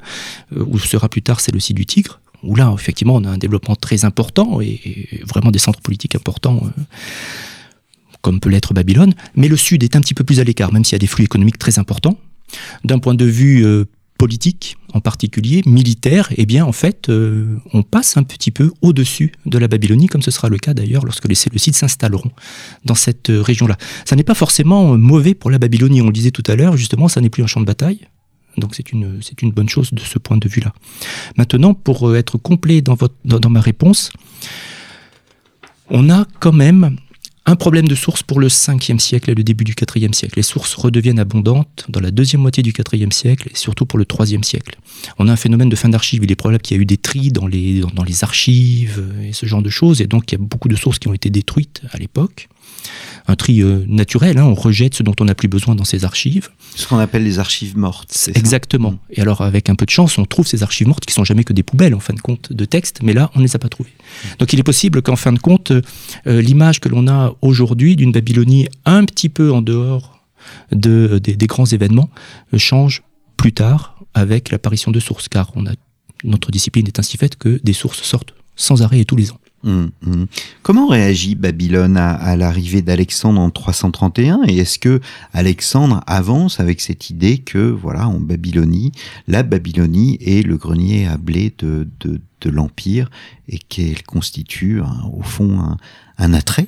euh, 0.55 0.65
où 0.67 0.79
sera 0.79 1.09
plus 1.09 1.21
tard 1.21 1.39
c'est 1.39 1.53
le 1.53 1.59
site 1.59 1.75
du 1.75 1.85
Tigre, 1.85 2.19
où 2.41 2.55
là, 2.55 2.73
effectivement, 2.73 3.15
on 3.15 3.23
a 3.23 3.29
un 3.29 3.37
développement 3.37 3.75
très 3.75 4.05
important 4.05 4.59
et, 4.61 5.07
vraiment 5.27 5.51
des 5.51 5.59
centres 5.59 5.81
politiques 5.81 6.15
importants. 6.15 6.61
Euh, 6.63 6.81
comme 8.21 8.39
peut 8.39 8.49
l'être 8.49 8.73
Babylone, 8.73 9.13
mais 9.35 9.49
le 9.49 9.57
sud 9.57 9.83
est 9.83 9.97
un 9.97 9.99
petit 9.99 10.13
peu 10.13 10.23
plus 10.23 10.39
à 10.39 10.45
l'écart, 10.45 10.71
même 10.71 10.85
s'il 10.85 10.93
y 10.93 10.95
a 10.95 10.99
des 10.99 11.07
flux 11.07 11.25
économiques 11.25 11.57
très 11.57 11.77
importants. 11.77 12.17
D'un 12.85 12.97
point 12.97 13.15
de 13.15 13.25
vue 13.25 13.65
euh, 13.65 13.83
politique 14.23 14.77
en 14.93 15.01
particulier, 15.01 15.63
militaire, 15.65 16.29
eh 16.37 16.45
bien 16.45 16.63
en 16.63 16.71
fait, 16.71 17.09
euh, 17.09 17.57
on 17.73 17.83
passe 17.83 18.15
un 18.15 18.23
petit 18.23 18.51
peu 18.51 18.71
au-dessus 18.81 19.33
de 19.45 19.57
la 19.57 19.67
Babylonie, 19.67 20.07
comme 20.07 20.21
ce 20.21 20.31
sera 20.31 20.47
le 20.47 20.57
cas 20.57 20.73
d'ailleurs 20.73 21.03
lorsque 21.03 21.27
les 21.27 21.35
Séleucides 21.35 21.75
s'installeront 21.75 22.31
dans 22.85 22.95
cette 22.95 23.29
euh, 23.29 23.41
région-là. 23.41 23.75
Ça 24.05 24.15
n'est 24.15 24.23
pas 24.23 24.33
forcément 24.33 24.97
mauvais 24.97 25.33
pour 25.33 25.51
la 25.51 25.59
Babylonie, 25.59 26.01
on 26.01 26.05
le 26.05 26.13
disait 26.13 26.31
tout 26.31 26.43
à 26.47 26.55
l'heure, 26.55 26.77
justement, 26.77 27.09
ça 27.09 27.19
n'est 27.19 27.29
plus 27.29 27.43
un 27.43 27.47
champ 27.47 27.59
de 27.59 27.65
bataille. 27.65 28.07
Donc 28.55 28.75
c'est 28.75 28.93
une, 28.93 29.19
bonne 29.51 29.67
chose 29.67 29.91
de 29.91 29.99
ce 29.99 30.19
point 30.19 30.37
de 30.37 30.47
vue-là. 30.47 30.71
Maintenant, 31.35 31.73
pour 31.73 32.07
euh, 32.07 32.15
être 32.15 32.37
complet 32.37 32.81
dans 32.81 33.49
ma 33.49 33.59
réponse, 33.59 34.09
on 35.89 36.09
a 36.09 36.25
quand 36.39 36.53
même 36.53 36.95
Un 37.45 37.57
problème 37.57 37.89
de 37.89 37.95
source 37.95 38.23
pour 38.23 38.39
le 38.39 38.47
5e 38.47 38.99
siècle 38.99 39.29
et 39.29 39.35
le 39.35 39.43
début 39.43 39.65
du 39.65 39.73
4e 39.73 40.13
siècle. 40.13 40.35
Les 40.37 40.43
sources 40.43 40.75
redeviennent 40.75 41.19
abondantes 41.19 41.85
dans 41.89 41.99
la 41.99 42.09
deuxième 42.09 42.41
moitié 42.41 42.63
du 42.63 42.71
4e 42.71 43.11
siècle 43.11 43.49
et 43.51 43.57
surtout 43.57 43.85
pour 43.85 43.99
le 43.99 44.05
3e 44.05 44.43
siècle. 44.43 44.77
On 45.19 45.27
a 45.27 45.33
un 45.33 45.35
phénomène 45.35 45.67
de 45.67 45.75
fin 45.75 45.89
d'archives. 45.89 46.23
Il 46.23 46.31
est 46.31 46.37
probable 46.37 46.61
qu'il 46.61 46.77
y 46.77 46.79
a 46.79 46.81
eu 46.81 46.85
des 46.85 46.95
tris 46.95 47.31
dans 47.31 47.45
les, 47.45 47.81
dans 47.81 48.03
les 48.03 48.23
archives 48.23 49.03
et 49.21 49.33
ce 49.33 49.45
genre 49.45 49.61
de 49.61 49.69
choses. 49.69 49.99
Et 49.99 50.07
donc 50.07 50.31
il 50.31 50.35
y 50.35 50.41
a 50.41 50.43
beaucoup 50.43 50.69
de 50.69 50.75
sources 50.77 50.99
qui 50.99 51.09
ont 51.09 51.13
été 51.13 51.29
détruites 51.29 51.81
à 51.91 51.97
l'époque 51.97 52.47
un 53.27 53.35
tri 53.35 53.61
euh, 53.61 53.85
naturel. 53.87 54.37
Hein. 54.37 54.45
on 54.45 54.53
rejette 54.53 54.95
ce 54.95 55.03
dont 55.03 55.15
on 55.19 55.25
n'a 55.25 55.35
plus 55.35 55.47
besoin 55.47 55.75
dans 55.75 55.83
ces 55.83 56.05
archives. 56.05 56.49
Ce 56.75 56.87
qu'on 56.87 56.99
appelle 56.99 57.23
les 57.23 57.39
archives 57.39 57.77
mortes. 57.77 58.29
Exactement. 58.35 58.91
Mm. 58.91 58.97
Et 59.11 59.21
alors, 59.21 59.41
avec 59.41 59.69
un 59.69 59.75
peu 59.75 59.85
de 59.85 59.91
chance, 59.91 60.17
on 60.17 60.25
trouve 60.25 60.47
ces 60.47 60.63
archives 60.63 60.87
mortes 60.87 61.05
qui 61.05 61.13
sont 61.13 61.23
jamais 61.23 61.43
que 61.43 61.53
des 61.53 61.63
poubelles, 61.63 61.95
en 61.95 61.99
fin 61.99 62.13
de 62.13 62.19
compte, 62.19 62.51
de 62.51 62.65
textes, 62.65 62.99
mais 63.01 63.13
là, 63.13 63.31
on 63.35 63.39
ne 63.39 63.45
les 63.45 63.55
a 63.55 63.59
pas 63.59 63.69
trouvées. 63.69 63.91
Mm. 63.91 64.27
Donc, 64.39 64.53
il 64.53 64.59
est 64.59 64.63
possible 64.63 65.01
qu'en 65.01 65.15
fin 65.15 65.31
de 65.31 65.39
compte, 65.39 65.71
euh, 65.71 66.41
l'image 66.41 66.79
que 66.79 66.89
l'on 66.89 67.07
a 67.07 67.33
aujourd'hui 67.41 67.95
d'une 67.95 68.11
Babylonie 68.11 68.67
un 68.85 69.05
petit 69.05 69.29
peu 69.29 69.51
en 69.51 69.61
dehors 69.61 70.23
de, 70.71 71.19
des, 71.19 71.47
grands 71.47 71.65
événements 71.65 72.09
euh, 72.53 72.57
change 72.57 73.03
plus 73.37 73.53
tard 73.53 73.97
avec 74.13 74.51
l'apparition 74.51 74.91
de 74.91 74.99
sources, 74.99 75.29
car 75.29 75.51
on 75.55 75.65
a, 75.65 75.71
notre 76.23 76.51
discipline 76.51 76.87
est 76.87 76.99
ainsi 76.99 77.17
faite 77.17 77.37
que 77.37 77.59
des 77.63 77.73
sources 77.73 78.01
sortent 78.03 78.33
sans 78.55 78.83
arrêt 78.83 78.99
et 78.99 79.05
tous 79.05 79.15
les 79.15 79.31
ans. 79.31 79.39
Hum, 79.65 79.91
hum. 80.05 80.27
Comment 80.61 80.87
réagit 80.87 81.35
Babylone 81.35 81.95
à, 81.95 82.35
l'arrivée 82.35 82.81
d'Alexandre 82.81 83.39
en 83.39 83.49
331 83.49 84.41
et 84.45 84.57
est-ce 84.57 84.77
que 84.77 84.99
Alexandre 85.31 86.01
avance 86.05 86.59
avec 86.59 86.81
cette 86.81 87.09
idée 87.09 87.37
que 87.37 87.59
voilà 87.59 88.09
en 88.09 88.19
Babylonie, 88.19 88.91
la 89.27 89.41
Babylonie 89.41 90.17
est 90.19 90.45
le 90.45 90.57
grenier 90.57 91.07
à 91.07 91.15
blé 91.15 91.53
de, 91.59 91.87
l'empire 92.45 93.09
et 93.47 93.57
qu'elle 93.57 94.03
constitue 94.03 94.81
au 94.81 95.23
fond 95.23 95.77
un 96.17 96.33
attrait? 96.33 96.67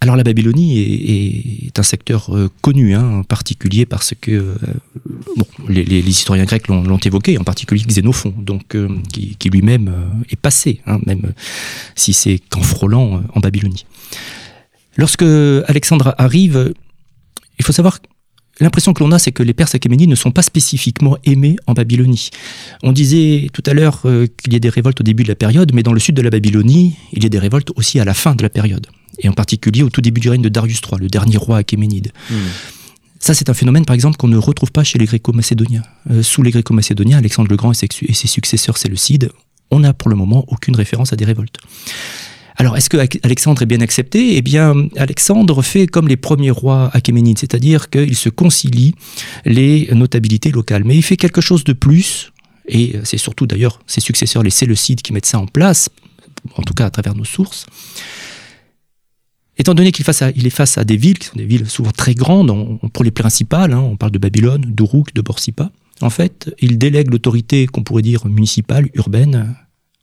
Alors 0.00 0.16
la 0.16 0.24
Babylonie 0.24 1.66
est, 1.66 1.78
un 1.78 1.82
secteur 1.82 2.34
euh, 2.34 2.50
connu, 2.60 2.94
hein, 2.94 3.18
en 3.18 3.22
particulier 3.22 3.86
parce 3.86 4.14
que 4.20 4.30
euh, 4.30 4.54
les, 5.68 6.00
historiens 6.08 6.44
grecs 6.44 6.68
l'ont 6.68 6.98
évoqué, 6.98 7.38
en 7.38 7.44
particulier 7.44 7.84
Xénophon, 7.84 8.34
donc 8.36 8.74
euh, 8.74 8.88
qui, 9.12 9.50
lui-même 9.50 9.92
est 10.30 10.36
passé, 10.36 10.80
hein, 10.86 10.98
même 11.06 11.32
si 11.94 12.12
c'est 12.12 12.40
qu'en 12.50 12.62
frôlant 12.62 13.22
en 13.34 13.40
Babylonie. 13.40 13.86
Lorsque 14.96 15.22
Alexandre 15.22 16.14
arrive, 16.18 16.74
il 17.58 17.64
faut 17.64 17.72
savoir 17.72 17.98
L'impression 18.58 18.94
que 18.94 19.04
l'on 19.04 19.12
a, 19.12 19.18
c'est 19.18 19.32
que 19.32 19.42
les 19.42 19.52
Perses 19.52 19.74
achéménides 19.74 20.08
ne 20.08 20.14
sont 20.14 20.30
pas 20.30 20.40
spécifiquement 20.40 21.18
aimés 21.24 21.56
en 21.66 21.74
Babylonie. 21.74 22.30
On 22.82 22.92
disait 22.92 23.50
tout 23.52 23.62
à 23.66 23.74
l'heure 23.74 24.00
qu'il 24.00 24.50
y 24.50 24.56
a 24.56 24.58
des 24.58 24.70
révoltes 24.70 24.98
au 24.98 25.04
début 25.04 25.24
de 25.24 25.28
la 25.28 25.34
période, 25.34 25.72
mais 25.74 25.82
dans 25.82 25.92
le 25.92 26.00
sud 26.00 26.14
de 26.14 26.22
la 26.22 26.30
Babylonie, 26.30 26.96
il 27.12 27.22
y 27.22 27.26
a 27.26 27.28
des 27.28 27.38
révoltes 27.38 27.70
aussi 27.76 28.00
à 28.00 28.06
la 28.06 28.14
fin 28.14 28.34
de 28.34 28.42
la 28.42 28.48
période 28.48 28.86
et 29.18 29.28
en 29.28 29.32
particulier 29.32 29.82
au 29.82 29.90
tout 29.90 30.00
début 30.00 30.20
du 30.20 30.28
règne 30.28 30.42
de 30.42 30.48
Darius 30.48 30.80
III, 30.80 31.00
le 31.00 31.08
dernier 31.08 31.36
roi 31.36 31.58
achéménide. 31.58 32.12
Ça, 33.18 33.34
c'est 33.34 33.48
un 33.48 33.54
phénomène, 33.54 33.84
par 33.84 33.94
exemple, 33.94 34.16
qu'on 34.16 34.28
ne 34.28 34.36
retrouve 34.36 34.72
pas 34.72 34.84
chez 34.84 34.98
les 34.98 35.06
Gréco-Macédoniens. 35.06 35.82
Euh, 36.10 36.22
sous 36.22 36.42
les 36.42 36.50
Gréco-Macédoniens, 36.50 37.18
Alexandre 37.18 37.48
le 37.50 37.56
Grand 37.56 37.72
et 37.72 38.14
ses 38.14 38.28
successeurs 38.28 38.78
séleucides, 38.78 39.30
on 39.70 39.80
n'a 39.80 39.92
pour 39.92 40.10
le 40.10 40.16
moment 40.16 40.44
aucune 40.48 40.76
référence 40.76 41.12
à 41.12 41.16
des 41.16 41.24
révoltes. 41.24 41.58
Alors, 42.58 42.76
est-ce 42.76 42.88
que 42.88 42.96
Alexandre 43.22 43.62
est 43.62 43.66
bien 43.66 43.80
accepté? 43.80 44.36
Eh 44.36 44.42
bien, 44.42 44.74
Alexandre 44.96 45.62
fait 45.62 45.86
comme 45.86 46.08
les 46.08 46.16
premiers 46.16 46.50
rois 46.50 46.90
achéménides, 46.94 47.38
c'est-à-dire 47.38 47.90
qu'il 47.90 48.16
se 48.16 48.30
concilie 48.30 48.94
les 49.44 49.88
notabilités 49.92 50.50
locales. 50.50 50.84
Mais 50.84 50.96
il 50.96 51.02
fait 51.02 51.18
quelque 51.18 51.42
chose 51.42 51.64
de 51.64 51.74
plus, 51.74 52.32
et 52.66 52.96
c'est 53.04 53.18
surtout 53.18 53.46
d'ailleurs 53.46 53.80
ses 53.86 54.00
successeurs, 54.00 54.42
les 54.42 54.50
Séleucides, 54.50 55.02
qui 55.02 55.12
mettent 55.12 55.26
ça 55.26 55.38
en 55.38 55.46
place, 55.46 55.90
en 56.56 56.62
tout 56.62 56.72
cas 56.72 56.86
à 56.86 56.90
travers 56.90 57.14
nos 57.14 57.24
sources. 57.24 57.66
Étant 59.58 59.74
donné 59.74 59.92
qu'il 59.92 60.02
est 60.02 60.50
face 60.50 60.78
à 60.78 60.84
des 60.84 60.96
villes, 60.96 61.18
qui 61.18 61.26
sont 61.26 61.36
des 61.36 61.46
villes 61.46 61.68
souvent 61.68 61.92
très 61.92 62.14
grandes, 62.14 62.78
pour 62.92 63.04
les 63.04 63.10
principales, 63.10 63.72
hein, 63.72 63.80
on 63.80 63.96
parle 63.96 64.12
de 64.12 64.18
Babylone, 64.18 64.60
d'Uruk, 64.60 65.14
de 65.14 65.22
Borsipa, 65.22 65.70
en 66.02 66.10
fait, 66.10 66.54
il 66.60 66.78
délègue 66.78 67.10
l'autorité 67.10 67.66
qu'on 67.66 67.82
pourrait 67.82 68.02
dire 68.02 68.26
municipale, 68.26 68.90
urbaine, 68.94 69.56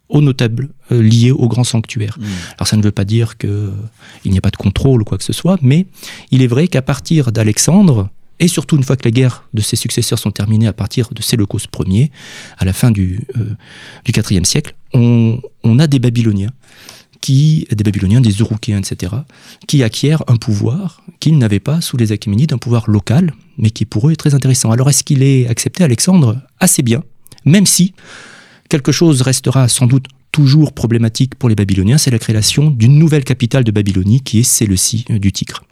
aux 0.09 0.21
notables 0.21 0.69
euh, 0.91 1.01
liés 1.01 1.31
au 1.31 1.47
grand 1.47 1.63
sanctuaire. 1.63 2.17
Hmm. 2.19 2.25
Alors 2.57 2.67
ça 2.67 2.77
ne 2.77 2.83
veut 2.83 2.91
pas 2.91 3.05
dire 3.05 3.37
qu'il 3.37 3.49
euh, 3.49 3.71
n'y 4.25 4.37
a 4.37 4.41
pas 4.41 4.51
de 4.51 4.57
contrôle 4.57 5.01
ou 5.01 5.05
quoi 5.05 5.17
que 5.17 5.23
ce 5.23 5.33
soit, 5.33 5.57
mais 5.61 5.85
il 6.31 6.41
est 6.41 6.47
vrai 6.47 6.67
qu'à 6.67 6.81
partir 6.81 7.31
d'Alexandre, 7.31 8.09
et 8.39 8.47
surtout 8.47 8.75
une 8.75 8.83
fois 8.83 8.95
que 8.95 9.05
les 9.05 9.11
guerres 9.11 9.47
de 9.53 9.61
ses 9.61 9.75
successeurs 9.75 10.19
sont 10.19 10.31
terminées 10.31 10.67
à 10.67 10.73
partir 10.73 11.09
de 11.13 11.21
Séleucos 11.21 11.59
Ier, 11.85 12.11
à 12.57 12.65
la 12.65 12.73
fin 12.73 12.91
du, 12.91 13.25
euh, 13.37 13.55
IVe 14.07 14.43
siècle, 14.43 14.75
on, 14.93 15.39
on 15.63 15.79
a 15.79 15.87
des 15.87 15.99
Babyloniens 15.99 16.51
qui, 17.23 17.65
des 17.71 17.85
Babyloniens, 17.85 18.19
des 18.19 18.41
Urukéens, 18.41 18.79
etc., 18.79 19.13
qui 19.65 19.81
acquièrent 19.81 20.23
un 20.27 20.35
pouvoir 20.35 21.01
qu'ils 21.21 21.37
n'avaient 21.37 21.61
pas 21.61 21.79
sous 21.79 21.95
les 21.95 22.11
Achéménides, 22.11 22.51
un 22.51 22.57
pouvoir 22.57 22.89
local, 22.89 23.33
mais 23.57 23.69
qui 23.69 23.85
pour 23.85 24.09
eux 24.09 24.11
est 24.11 24.17
très 24.17 24.35
intéressant. 24.35 24.71
Alors 24.71 24.89
est-ce 24.89 25.05
qu'il 25.05 25.23
est 25.23 25.47
accepté, 25.47 25.85
Alexandre? 25.85 26.41
Assez 26.59 26.81
bien, 26.81 27.01
même 27.45 27.65
si 27.65 27.93
quelque 28.67 28.91
chose 28.91 29.21
restera 29.21 29.69
sans 29.69 29.87
doute 29.87 30.07
toujours 30.33 30.73
problématique 30.73 31.35
pour 31.35 31.47
les 31.47 31.55
Babyloniens, 31.55 31.97
c'est 31.97 32.11
la 32.11 32.19
création 32.19 32.69
d'une 32.69 32.99
nouvelle 32.99 33.23
capitale 33.23 33.63
de 33.63 33.71
Babylonie 33.71 34.19
qui 34.19 34.39
est 34.39 34.43
Séleucie 34.43 35.05
du 35.07 35.31
Tigre. 35.31 35.63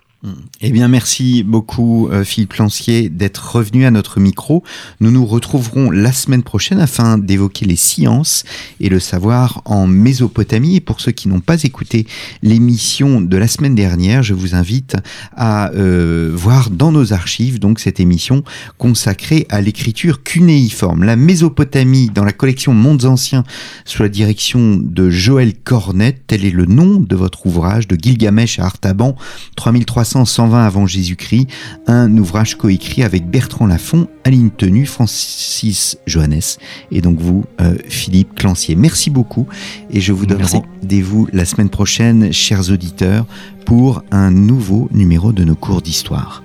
Eh 0.61 0.71
bien, 0.71 0.87
merci 0.87 1.41
beaucoup 1.41 2.07
euh, 2.07 2.23
Philippe 2.23 2.53
Lancier 2.53 3.09
d'être 3.09 3.55
revenu 3.55 3.85
à 3.85 3.91
notre 3.91 4.19
micro. 4.19 4.63
Nous 4.99 5.09
nous 5.09 5.25
retrouverons 5.25 5.89
la 5.89 6.11
semaine 6.11 6.43
prochaine 6.43 6.79
afin 6.79 7.17
d'évoquer 7.17 7.65
les 7.65 7.75
sciences 7.75 8.43
et 8.79 8.89
le 8.89 8.99
savoir 8.99 9.63
en 9.65 9.87
Mésopotamie. 9.87 10.75
Et 10.75 10.79
pour 10.79 11.01
ceux 11.01 11.11
qui 11.11 11.27
n'ont 11.27 11.39
pas 11.39 11.63
écouté 11.63 12.05
l'émission 12.43 13.19
de 13.19 13.35
la 13.35 13.47
semaine 13.47 13.73
dernière, 13.73 14.21
je 14.21 14.35
vous 14.35 14.53
invite 14.53 14.95
à 15.35 15.71
euh, 15.71 16.31
voir 16.31 16.69
dans 16.69 16.91
nos 16.91 17.13
archives 17.13 17.59
donc 17.59 17.79
cette 17.79 17.99
émission 17.99 18.43
consacrée 18.77 19.47
à 19.49 19.59
l'écriture 19.59 20.21
cunéiforme. 20.21 21.03
La 21.03 21.15
Mésopotamie 21.15 22.11
dans 22.13 22.25
la 22.25 22.33
collection 22.33 22.75
Mondes 22.75 23.05
Anciens 23.05 23.43
sous 23.85 24.03
la 24.03 24.09
direction 24.09 24.77
de 24.77 25.09
Joël 25.09 25.55
Cornet. 25.55 26.15
Tel 26.27 26.45
est 26.45 26.51
le 26.51 26.67
nom 26.67 26.99
de 26.99 27.15
votre 27.15 27.47
ouvrage 27.47 27.87
de 27.87 27.97
Gilgamesh 27.99 28.59
à 28.59 28.65
Artaban, 28.65 29.15
3300 29.55 30.10
120 30.25 30.65
avant 30.65 30.85
Jésus-Christ, 30.85 31.47
un 31.87 32.15
ouvrage 32.17 32.55
coécrit 32.55 33.03
avec 33.03 33.25
Bertrand 33.27 33.65
Lafont, 33.65 34.07
Aline 34.23 34.51
Tenue, 34.51 34.85
Francis 34.85 35.97
Johannes 36.05 36.41
et 36.91 37.01
donc 37.01 37.19
vous, 37.19 37.45
euh, 37.61 37.75
Philippe 37.87 38.35
Clancier. 38.35 38.75
Merci 38.75 39.09
beaucoup 39.09 39.47
et 39.89 40.01
je 40.01 40.11
vous 40.13 40.25
donne 40.25 40.43
rendez-vous 40.43 41.27
la 41.33 41.45
semaine 41.45 41.69
prochaine, 41.69 42.31
chers 42.31 42.71
auditeurs, 42.71 43.25
pour 43.65 44.03
un 44.11 44.31
nouveau 44.31 44.89
numéro 44.91 45.31
de 45.31 45.43
nos 45.43 45.55
cours 45.55 45.81
d'histoire. 45.81 46.43